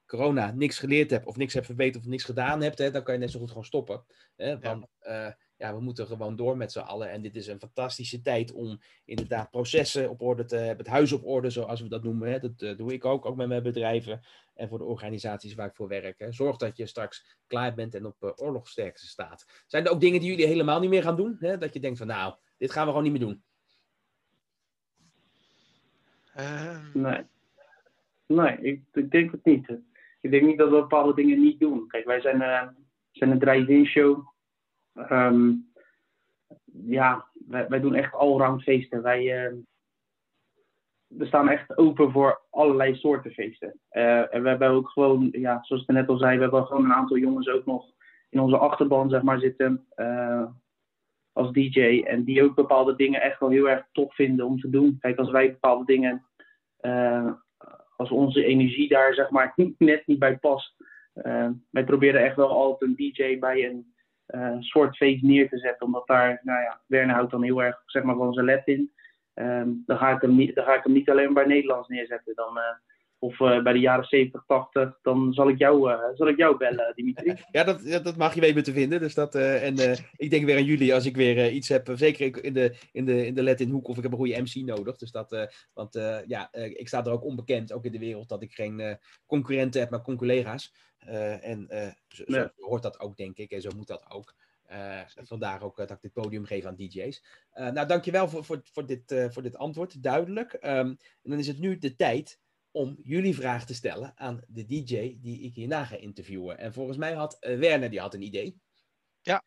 corona 0.07 0.51
niks 0.51 0.79
geleerd 0.79 1.11
hebt, 1.11 1.27
of 1.27 1.37
niks 1.37 1.55
hebt 1.55 1.67
verbeterd 1.67 2.05
of 2.05 2.11
niks 2.11 2.25
gedaan 2.25 2.63
hebt, 2.63 2.79
hè, 2.79 2.91
dan 2.91 3.03
kan 3.03 3.15
je 3.15 3.21
net 3.21 3.31
zo 3.31 3.39
goed 3.39 3.49
gewoon 3.49 3.65
stoppen. 3.65 4.05
Hè? 4.37 4.59
Want 4.59 4.87
ja 4.99 5.37
ja, 5.63 5.75
we 5.75 5.81
moeten 5.81 6.07
gewoon 6.07 6.37
door 6.37 6.57
met 6.57 6.73
z'n 6.73 6.79
allen. 6.79 7.11
En 7.11 7.23
dit 7.23 7.37
is 7.37 7.47
een 7.47 7.59
fantastische 7.59 8.23
tijd 8.23 8.53
om 8.53 8.81
inderdaad 9.05 9.51
processen 9.51 10.11
op 10.11 10.23
orde 10.23 10.45
te 10.45 10.57
hebben, 10.57 10.77
het 10.77 10.95
huis 10.95 11.13
op 11.13 11.27
orde, 11.27 11.51
zoals 11.51 11.81
we 11.81 11.89
dat 11.89 12.03
noemen. 12.03 12.31
Hè. 12.31 12.39
Dat 12.39 12.63
uh, 12.63 12.77
doe 12.77 12.93
ik 12.93 13.05
ook, 13.05 13.27
ook 13.27 13.37
met 13.37 13.49
mijn 13.49 13.63
bedrijven 13.63 14.21
en 14.55 14.69
voor 14.69 14.79
de 14.79 14.85
organisaties 14.85 15.55
waar 15.55 15.67
ik 15.67 15.75
voor 15.75 15.89
werk. 15.89 16.19
Hè. 16.19 16.33
Zorg 16.33 16.57
dat 16.57 16.77
je 16.77 16.87
straks 16.87 17.39
klaar 17.47 17.75
bent 17.75 17.95
en 17.95 18.07
op 18.07 18.17
uh, 18.21 18.31
oorlogsterkte 18.37 19.07
staat. 19.07 19.65
Zijn 19.67 19.85
er 19.85 19.91
ook 19.91 20.01
dingen 20.01 20.21
die 20.21 20.31
jullie 20.31 20.47
helemaal 20.47 20.81
niet 20.81 20.91
meer 20.91 21.03
gaan 21.03 21.17
doen? 21.17 21.37
Hè? 21.39 21.59
Dat 21.59 21.75
je 21.75 21.81
denkt 21.81 21.99
van 21.99 22.07
nou, 22.07 22.35
dit 22.59 22.73
gaan 22.73 22.85
we 22.85 22.89
gewoon 22.89 23.11
niet 23.11 23.19
meer 23.19 23.29
doen. 23.29 23.43
Ehm. 26.35 26.87
Nee. 26.93 27.23
Nee, 28.27 28.59
ik, 28.61 28.83
ik, 28.93 29.11
denk 29.11 29.31
het 29.31 29.45
niet. 29.45 29.69
Ik 30.21 30.31
denk 30.31 30.47
niet 30.47 30.59
dat 30.59 30.71
we 30.71 30.77
bepaalde 30.77 31.15
dingen 31.15 31.41
niet 31.41 31.61
doen. 31.61 31.89
Kijk, 31.89 32.05
wij 32.05 32.21
zijn, 32.21 32.37
uh, 32.37 32.69
zijn 33.11 33.31
een 33.31 33.39
drive-in 33.39 33.87
show. 33.87 34.32
Um, 34.95 35.71
ja, 36.87 37.29
wij, 37.49 37.81
doen 37.81 37.95
echt 37.95 38.15
allround 38.15 38.63
feesten. 38.63 39.03
Wij, 39.03 39.47
uh, 39.47 39.59
we 41.07 41.27
staan 41.27 41.49
echt 41.49 41.77
open 41.79 42.13
voor 42.13 42.41
allerlei 42.51 42.95
soorten 42.97 43.31
feesten. 43.31 43.81
Uh, 43.93 44.35
en 44.35 44.43
we 44.43 44.49
hebben 44.49 44.69
ook 44.69 44.89
gewoon, 44.89 45.29
ja, 45.33 45.63
zoals 45.63 45.83
ik 45.83 45.89
net 45.89 46.09
al 46.09 46.17
zei, 46.17 46.37
we 46.37 46.43
hebben 46.43 46.67
gewoon 46.67 46.85
een 46.85 46.93
aantal 46.93 47.17
jongens 47.17 47.49
ook 47.49 47.67
nog 47.67 47.87
in 48.29 48.41
onze 48.41 48.59
achterban 48.59 49.11
zeg 49.11 49.23
maar, 49.23 49.39
zitten 49.39 49.87
uh, 49.97 50.47
als 51.33 51.53
DJ. 51.53 52.03
En 52.07 52.25
die 52.25 52.43
ook 52.43 52.55
bepaalde 52.55 52.97
dingen 52.97 53.23
echt 53.23 53.41
wel 53.41 53.49
heel 53.49 53.69
erg 53.69 53.87
tof 53.93 54.15
vinden 54.15 54.47
om 54.47 54.61
te 54.61 54.71
doen. 54.71 54.99
Kijk, 55.01 55.19
als 55.19 55.31
wij 55.31 55.51
bepaalde 55.51 55.85
dingen, 55.85 56.27
uh, 56.81 57.33
als 57.97 58.11
onze 58.11 58.45
energie 58.45 58.89
daar 58.89 59.15
zeg 59.15 59.31
maar 59.31 59.53
net 59.79 60.07
niet 60.07 60.19
bij 60.19 60.39
past. 60.39 60.75
wij 61.71 61.85
proberen 61.85 62.23
echt 62.23 62.37
wel 62.37 62.51
altijd 62.51 62.91
een 62.91 62.97
DJ 62.97 63.39
bij 63.39 63.69
een 63.69 63.92
uh, 64.33 64.57
soort 64.61 64.97
feest 64.97 65.23
neer 65.23 65.49
te 65.49 65.59
zetten. 65.59 65.87
Omdat 65.87 66.07
daar, 66.07 66.41
nou 66.43 66.61
ja, 66.61 66.81
Werner 66.87 67.15
houdt 67.15 67.31
dan 67.31 67.43
heel 67.43 67.63
erg 67.63 67.83
zeg 67.87 68.03
maar, 68.03 68.17
van 68.17 68.33
zijn 68.33 68.47
let 68.47 68.67
in. 68.67 68.93
Um, 69.35 69.83
dan, 69.87 69.99
ga 69.99 70.11
ik 70.11 70.21
hem 70.21 70.37
niet, 70.37 70.55
dan 70.55 70.65
ga 70.65 70.75
ik 70.75 70.85
hem 70.85 70.93
niet 70.93 71.11
alleen 71.11 71.35
bij 71.35 71.45
Nederlands 71.45 71.89
neerzetten. 71.89 72.35
Dan, 72.35 72.57
uh, 72.57 72.63
of 73.19 73.41
uh, 73.41 73.63
bij 73.63 73.73
de 73.73 73.79
jaren 73.79 74.05
70, 74.05 74.45
80, 74.47 74.99
dan 75.03 75.33
zal 75.33 75.49
ik 75.49 75.59
jou, 75.59 75.97
zal 76.15 76.29
ik 76.29 76.37
jou 76.37 76.57
bellen, 76.57 76.93
Dimitri. 76.95 77.35
Ja, 77.51 77.65
dat, 77.65 78.05
dat 78.05 78.17
mag 78.17 78.35
je 78.35 78.41
weten 78.41 78.63
te 78.63 78.73
vinden. 78.73 79.01
Dus 79.01 79.15
dat, 79.15 79.35
en 79.35 79.75
ik 80.17 80.31
denk 80.31 80.45
weer 80.45 80.57
aan 80.57 80.65
jullie 80.65 80.95
als 80.95 81.07
ik 81.07 81.17
weer 81.17 81.51
iets 81.51 81.69
heb. 81.69 81.91
Zeker 81.95 82.45
in 82.45 82.53
de, 82.53 82.77
in 82.93 83.05
de, 83.05 83.27
in 83.27 83.35
de 83.35 83.43
let 83.43 83.61
in 83.61 83.71
hoek 83.71 83.89
of 83.89 83.97
ik 83.97 84.03
heb 84.03 84.13
een 84.13 84.19
goede 84.19 84.41
MC 84.41 84.55
nodig. 84.55 84.97
Dus 84.97 85.11
dat, 85.11 85.49
want 85.73 85.95
ja, 86.27 86.53
ik 86.53 86.89
sta 86.89 87.05
er 87.05 87.13
ook 87.13 87.25
onbekend, 87.25 87.73
ook 87.73 87.85
in 87.85 87.93
de 87.93 87.99
wereld, 87.99 88.29
dat 88.29 88.43
ik 88.43 88.53
geen 88.53 88.99
concurrenten 89.27 89.81
heb, 89.81 89.91
maar 89.91 90.03
collega's. 90.03 90.73
Uh, 91.09 91.45
en 91.45 91.67
uh, 91.71 91.93
zo, 92.09 92.25
zo, 92.27 92.51
hoort 92.57 92.83
dat 92.83 93.01
ook, 93.01 93.17
denk 93.17 93.39
ik. 93.39 93.51
En 93.51 93.61
zo 93.61 93.71
moet 93.77 93.87
dat 93.87 94.11
ook. 94.11 94.35
Uh, 94.71 95.01
vandaar 95.07 95.63
ook 95.63 95.77
dat 95.77 95.91
ik 95.91 96.01
dit 96.01 96.13
podium 96.13 96.45
geef 96.45 96.65
aan 96.65 96.77
DJ's. 96.77 97.25
nou, 97.55 97.87
dankjewel 97.87 98.29
voor, 98.29 98.45
voor, 98.45 98.61
voor, 98.73 98.87
dit, 98.87 99.15
voor 99.29 99.43
dit 99.43 99.57
antwoord. 99.57 100.03
Duidelijk. 100.03 100.53
Um, 100.53 100.61
en 100.63 100.99
dan 101.23 101.39
is 101.39 101.47
het 101.47 101.59
nu 101.59 101.79
de 101.79 101.97
tijd 101.97 102.41
om 102.71 102.99
jullie 103.03 103.35
vragen 103.35 103.67
te 103.67 103.75
stellen 103.75 104.13
aan 104.17 104.41
de 104.49 104.67
DJ 104.67 105.17
die 105.21 105.41
ik 105.41 105.55
hierna 105.55 105.85
ga 105.85 105.97
interviewen. 105.97 106.59
En 106.59 106.73
volgens 106.73 106.97
mij 106.97 107.15
had 107.15 107.37
Werner 107.41 107.91
die 107.91 108.01
had 108.01 108.15
een 108.15 108.23
idee. 108.23 108.61
Ja, 109.23 109.43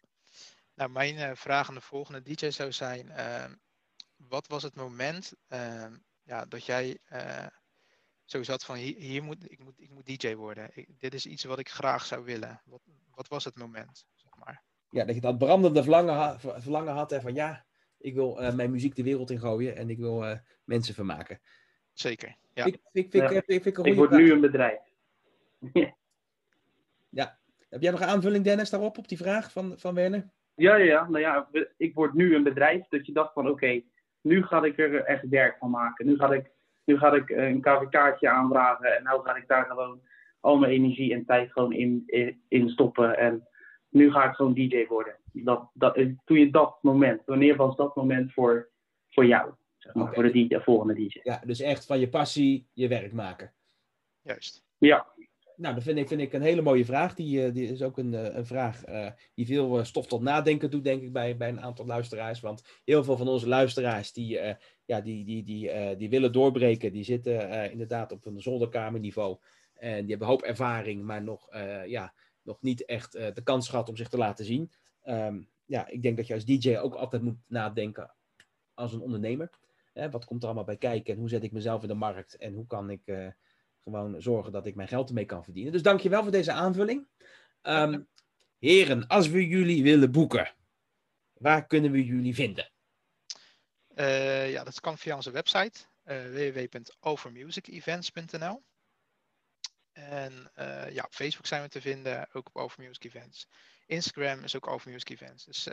nou, 0.76 0.90
mijn 0.90 1.38
vraag 1.38 1.68
aan 1.68 1.76
de 1.76 1.82
volgende 1.82 2.22
DJ 2.22 2.50
zou 2.50 2.72
zijn: 2.72 3.10
ehm, 3.12 3.54
wat 4.16 4.48
was 4.48 4.64
het 4.64 4.76
moment 4.76 5.34
ehm, 5.48 5.98
ja, 6.24 6.46
dat 6.46 6.66
jij 6.66 6.98
zo 8.26 8.44
zat 8.44 8.66
van 8.66 8.76
hier, 8.76 8.96
hier, 8.96 9.24
moet, 9.24 9.52
ik, 9.52 9.60
moet, 9.60 9.74
ik 9.78 9.90
moet 9.90 10.06
DJ 10.06 10.36
worden. 10.36 10.72
dit 10.98 11.14
is 11.14 11.26
iets 11.26 11.44
wat 11.44 11.60
ik 11.60 11.70
graag 11.70 12.06
zou 12.06 12.24
willen. 12.24 12.62
Wat, 12.66 12.82
wat 13.16 13.28
was 13.28 13.44
het 13.44 13.58
moment, 13.58 14.06
zeg 14.16 14.36
maar? 14.36 14.64
Ja, 14.90 15.06
dat 15.06 15.16
je 15.16 15.22
dat 15.22 15.38
brandende 15.38 15.82
verlangen, 15.82 16.40
verlangen 16.40 16.94
had 16.94 17.12
en 17.12 17.22
van 17.22 17.34
ja, 17.34 17.66
ik 17.98 18.14
wil 18.14 18.42
uh, 18.42 18.54
mijn 18.54 18.72
muziek 18.72 18.96
de 18.96 19.04
wereld 19.04 19.32
in 19.32 19.40
gooien 19.40 19.76
en 19.76 19.90
ik 19.90 19.98
wil 19.98 20.24
uh, 20.24 20.38
mensen 20.64 20.94
vermaken. 20.94 21.40
Zeker, 21.94 22.36
ja. 22.54 22.66
Ik, 22.66 22.78
ik, 22.92 23.14
ik, 23.14 23.30
ja. 23.30 23.42
ik, 23.46 23.66
ik 23.66 23.96
word 23.96 24.12
nu 24.12 24.32
een 24.32 24.42
bedrijf. 24.42 24.80
ja. 27.10 27.40
Heb 27.70 27.82
jij 27.82 27.92
nog 27.92 28.02
een 28.02 28.08
aanvulling, 28.08 28.44
Dennis, 28.44 28.70
daarop, 28.70 28.98
op 28.98 29.08
die 29.08 29.18
vraag 29.18 29.52
van, 29.52 29.80
van 29.80 29.94
Werner? 29.94 30.30
Ja, 30.54 30.76
ja, 30.76 31.10
nou 31.10 31.20
ja, 31.20 31.50
ik 31.78 31.94
word 31.94 32.14
nu 32.14 32.36
een 32.36 32.44
bedrijf. 32.44 32.88
Dat 32.88 33.06
je 33.06 33.12
dacht 33.12 33.34
van 33.34 33.50
oké, 33.50 33.82
nu 34.22 34.44
ga 34.44 34.64
ik 34.64 34.80
er 34.80 35.04
echt 35.04 35.30
werk 35.30 35.58
van 35.58 35.70
maken. 35.70 36.06
Nu 36.06 36.18
ga 36.18 36.34
ik 36.34 36.52
nu 36.86 36.98
ga 36.98 37.14
ik 37.14 37.30
een 37.30 37.62
KVK'tje 37.62 38.30
aanvragen 38.30 38.98
en 38.98 39.04
nu 39.04 39.20
ga 39.24 39.36
ik 39.36 39.48
daar 39.48 39.66
gewoon 39.66 40.02
al 40.40 40.58
mijn 40.58 40.72
energie 40.72 41.14
en 41.14 41.26
tijd 41.26 41.52
gewoon 41.52 41.74
in, 41.74 42.04
in, 42.48 42.70
stoppen. 42.70 43.18
En 43.18 43.48
nu 43.90 44.12
ga 44.12 44.30
ik 44.30 44.36
gewoon 44.36 44.54
DJ 44.54 44.86
worden. 44.88 45.16
Dat, 45.32 45.70
dat, 45.74 45.96
toen 46.26 46.40
je 46.40 46.52
dat 46.52 46.78
moment, 46.82 47.22
wanneer 47.26 47.56
was 47.56 47.76
dat 47.76 47.96
moment 47.96 48.34
voor, 48.34 48.70
voor 49.10 49.26
jou? 49.26 49.54
Zeg 49.78 49.94
maar, 49.94 50.14
Voor 50.14 50.24
de, 50.24 50.32
DJ, 50.32 50.48
de 50.48 50.62
volgende 50.62 50.94
DJ. 50.94 51.20
Ja, 51.24 51.42
dus 51.46 51.60
echt 51.60 51.86
van 51.86 52.00
je 52.00 52.10
passie 52.10 52.68
je 52.74 52.88
werk 52.88 53.14
maken. 53.14 53.54
Juist. 54.22 54.66
Ja. 54.78 55.14
Nou, 55.56 55.74
dat 55.74 55.84
vind 55.84 55.98
ik, 55.98 56.08
vind 56.08 56.22
ik 56.22 56.34
een 56.34 56.42
hele 56.42 56.62
mooie 56.62 56.86
vraag. 56.86 57.14
Die, 57.14 57.52
die 57.52 57.68
is 57.68 57.82
ook 57.82 57.98
een, 57.98 58.38
een 58.38 58.46
vraag 58.46 58.84
die 59.34 59.46
veel 59.46 59.86
stof 59.86 60.08
tot 60.08 60.22
nadenken 60.22 60.72
doet, 60.72 60.84
denk 60.84 61.02
ik, 61.02 61.14
bij, 61.14 61.38
bij 61.38 61.50
een 61.50 61.62
aantal 61.62 61.86
luisteraars. 61.86 62.40
Want 62.40 62.82
heel 62.84 63.04
veel 63.04 63.18
van 63.18 63.28
onze 63.28 63.48
luisteraars 63.48 64.14
die, 64.14 64.40
ja, 64.86 65.02
die, 65.02 65.26
die, 65.26 65.44
die, 65.44 65.96
die 65.96 66.10
willen 66.10 66.32
doorbreken, 66.32 66.92
die 66.92 67.04
zitten 67.04 67.72
inderdaad 67.72 68.12
op 68.12 68.26
een 68.26 68.42
zolderkamerniveau. 68.42 69.38
En 69.74 70.00
die 70.00 70.10
hebben 70.10 70.28
hoop 70.28 70.42
ervaring, 70.42 71.04
maar 71.04 71.24
nog, 71.24 71.48
ja, 71.86 72.14
nog 72.42 72.62
niet 72.62 72.86
echt 72.86 73.12
de 73.12 73.42
kans 73.44 73.70
gehad 73.70 73.90
om 73.90 73.96
zich 73.96 74.10
te 74.10 74.18
laten 74.18 74.46
zien. 74.46 74.72
Ehm, 75.02 75.42
ja, 75.66 75.88
ik 75.88 76.02
denk 76.02 76.18
dat 76.18 76.28
je 76.28 76.34
als 76.34 76.46
DJ 76.46 76.78
ook 76.78 76.96
altijd 76.96 77.22
moet 77.22 77.38
nadenken 77.48 78.14
als 78.74 78.94
een 78.94 79.02
ondernemer. 79.02 79.50
Hè, 79.94 80.10
wat 80.10 80.26
komt 80.26 80.42
er 80.42 80.48
allemaal 80.48 80.66
bij 80.66 80.78
kijken 80.78 81.14
en 81.14 81.20
hoe 81.20 81.30
zet 81.30 81.44
ik 81.44 81.52
mezelf 81.52 81.82
in 81.82 81.88
de 81.88 81.94
markt 81.94 82.38
en 82.38 82.54
hoe 82.54 82.68
kan 82.68 82.90
ik 82.90 83.34
gewoon 83.86 84.22
zorgen 84.22 84.52
dat 84.52 84.66
ik 84.66 84.76
mijn 84.76 84.88
geld 84.88 85.08
ermee 85.08 85.26
kan 85.26 85.44
verdienen. 85.44 85.72
Dus 85.72 85.82
dankjewel 85.82 86.24
voor 86.24 86.32
deze 86.32 86.52
aanvulling. 86.52 87.08
Um, 87.64 88.08
heren, 88.60 89.08
als 89.08 89.28
we 89.28 89.48
jullie 89.48 89.84
willen 89.84 90.12
boeken, 90.12 90.54
waar 91.34 91.68
kunnen 91.68 91.92
we 91.92 92.06
jullie 92.06 92.36
vinden? 92.36 92.70
Uh, 93.96 94.52
ja, 94.52 94.64
dat 94.64 94.80
kan 94.80 94.98
via 94.98 95.16
onze 95.16 95.32
website 95.32 95.80
uh, 96.06 96.24
www.overmusicevents.nl. 96.24 98.64
En 99.92 100.52
ja, 100.90 101.04
op 101.04 101.14
Facebook 101.14 101.46
zijn 101.46 101.62
we 101.62 101.70
te 101.70 101.82
vinden, 101.82 102.28
ook 102.34 102.48
op 102.48 102.56
Over 102.56 102.90
Events. 103.00 103.48
Instagram 103.86 104.44
is 104.44 104.56
ook 104.56 104.68
Over 104.68 105.04
Events. 105.04 105.46
Dus, 105.46 105.68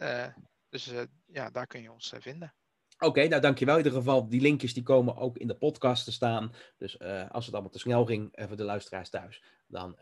dus 0.68 0.92
ja, 1.26 1.50
daar 1.50 1.66
kun 1.66 1.82
je 1.82 1.92
ons 1.92 2.12
vinden. 2.18 2.54
Oké, 2.98 3.28
nou 3.28 3.40
dankjewel. 3.40 3.78
In 3.78 3.84
ieder 3.84 3.98
geval, 3.98 4.28
die 4.28 4.40
linkjes 4.40 4.74
die 4.74 4.82
komen 4.82 5.16
ook 5.16 5.38
in 5.38 5.46
de 5.46 5.56
podcast 5.56 6.04
te 6.04 6.12
staan. 6.12 6.54
Dus 6.76 6.98
als 7.28 7.44
het 7.44 7.54
allemaal 7.54 7.72
te 7.72 7.78
snel 7.78 8.04
ging 8.04 8.44
voor 8.48 8.56
de 8.56 8.64
luisteraars 8.64 9.10
thuis, 9.10 9.42
dan 9.66 9.98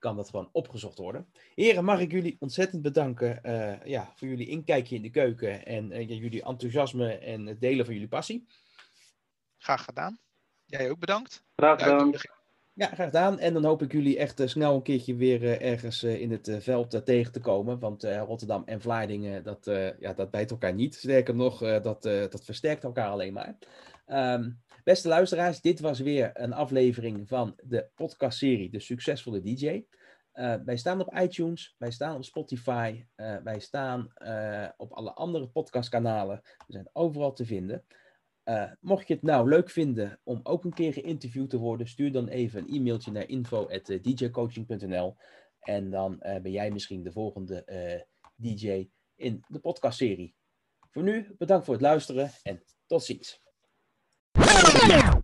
kan 0.00 0.16
dat 0.16 0.28
gewoon 0.30 0.48
opgezocht 0.52 0.98
worden. 0.98 1.26
Heren, 1.54 1.84
mag 1.84 2.00
ik 2.00 2.12
jullie 2.12 2.36
ontzettend 2.38 2.82
bedanken 2.82 3.40
ja, 3.84 4.12
voor 4.14 4.28
jullie 4.28 4.48
inkijkje 4.48 4.96
in 4.96 5.02
de 5.02 5.10
keuken 5.10 5.66
en 5.66 6.06
jullie 6.06 6.42
enthousiasme 6.42 7.12
en 7.12 7.46
het 7.46 7.60
delen 7.60 7.84
van 7.84 7.94
jullie 7.94 8.08
passie. 8.08 8.46
Graag 9.58 9.84
gedaan. 9.84 10.18
Jij 10.64 10.90
ook 10.90 10.98
bedankt. 10.98 11.44
Graag 11.56 11.82
gedaan. 11.82 12.12
Ja, 12.72 12.86
graag 12.86 13.06
gedaan. 13.06 13.38
En 13.38 13.52
dan 13.52 13.64
hoop 13.64 13.82
ik 13.82 13.92
jullie 13.92 14.18
echt 14.18 14.40
uh, 14.40 14.46
snel 14.46 14.74
een 14.74 14.82
keertje 14.82 15.14
weer 15.14 15.60
ergens 15.60 16.02
in 16.02 16.30
het 16.30 16.56
veld 16.58 17.04
tegen 17.04 17.32
te 17.32 17.40
komen. 17.40 17.78
Want 17.78 18.04
Rotterdam 18.04 18.62
en 18.66 18.80
Vlaardingen, 18.80 19.42
dat, 19.42 19.64
ja, 20.00 20.12
dat 20.12 20.30
bijt 20.30 20.50
elkaar 20.50 20.74
niet. 20.74 20.94
Sterker 20.94 21.34
nog, 21.34 21.58
dat, 21.58 22.02
dat 22.02 22.44
versterkt 22.44 22.84
elkaar 22.84 23.10
alleen 23.10 23.32
maar. 23.32 23.58
Um, 24.06 24.60
beste 24.84 25.08
luisteraars, 25.08 25.60
dit 25.60 25.80
was 25.80 26.00
weer 26.00 26.30
een 26.32 26.52
aflevering 26.52 27.28
van 27.28 27.54
de 27.64 27.88
podcastserie 27.94 28.70
De 28.70 28.80
Succesvolle 28.80 29.40
DJ. 29.40 29.84
wij 30.64 30.76
staan 30.76 31.00
op 31.00 31.14
iTunes, 31.14 31.74
wij 31.78 31.90
staan 31.90 32.16
op 32.16 32.24
Spotify, 32.24 33.04
wij 33.44 33.60
staan 33.60 34.12
op 34.76 34.92
alle 34.92 35.12
andere 35.12 35.48
podcastkanalen. 35.48 36.40
We 36.42 36.72
zijn 36.72 36.88
overal 36.92 37.32
te 37.32 37.44
vinden. 37.44 37.84
Mocht 38.80 39.08
je 39.08 39.14
het 39.14 39.22
nou 39.22 39.48
leuk 39.48 39.70
vinden 39.70 40.20
om 40.22 40.40
ook 40.42 40.64
een 40.64 40.74
keer 40.74 40.92
geïnterviewd 40.92 41.50
te 41.50 41.58
worden, 41.58 41.88
stuur 41.88 42.12
dan 42.12 42.28
even 42.28 42.60
een 42.60 42.74
e-mailtje 42.74 43.12
naar 43.12 43.28
info.djcoaching.nl 43.28 45.16
en 45.60 45.90
dan 45.90 46.18
ben 46.18 46.50
jij 46.50 46.70
misschien 46.70 47.02
de 47.02 47.12
volgende 47.12 47.64
DJ 48.36 48.88
in 49.14 49.44
de 49.48 49.58
podcastserie. 49.58 50.34
Voor 50.90 51.02
nu, 51.02 51.34
bedankt 51.38 51.64
voor 51.64 51.74
het 51.74 51.82
luisteren 51.82 52.30
en 52.42 52.62
tot 52.86 53.04
ziens. 53.04 53.40
Yeah. 54.36 55.19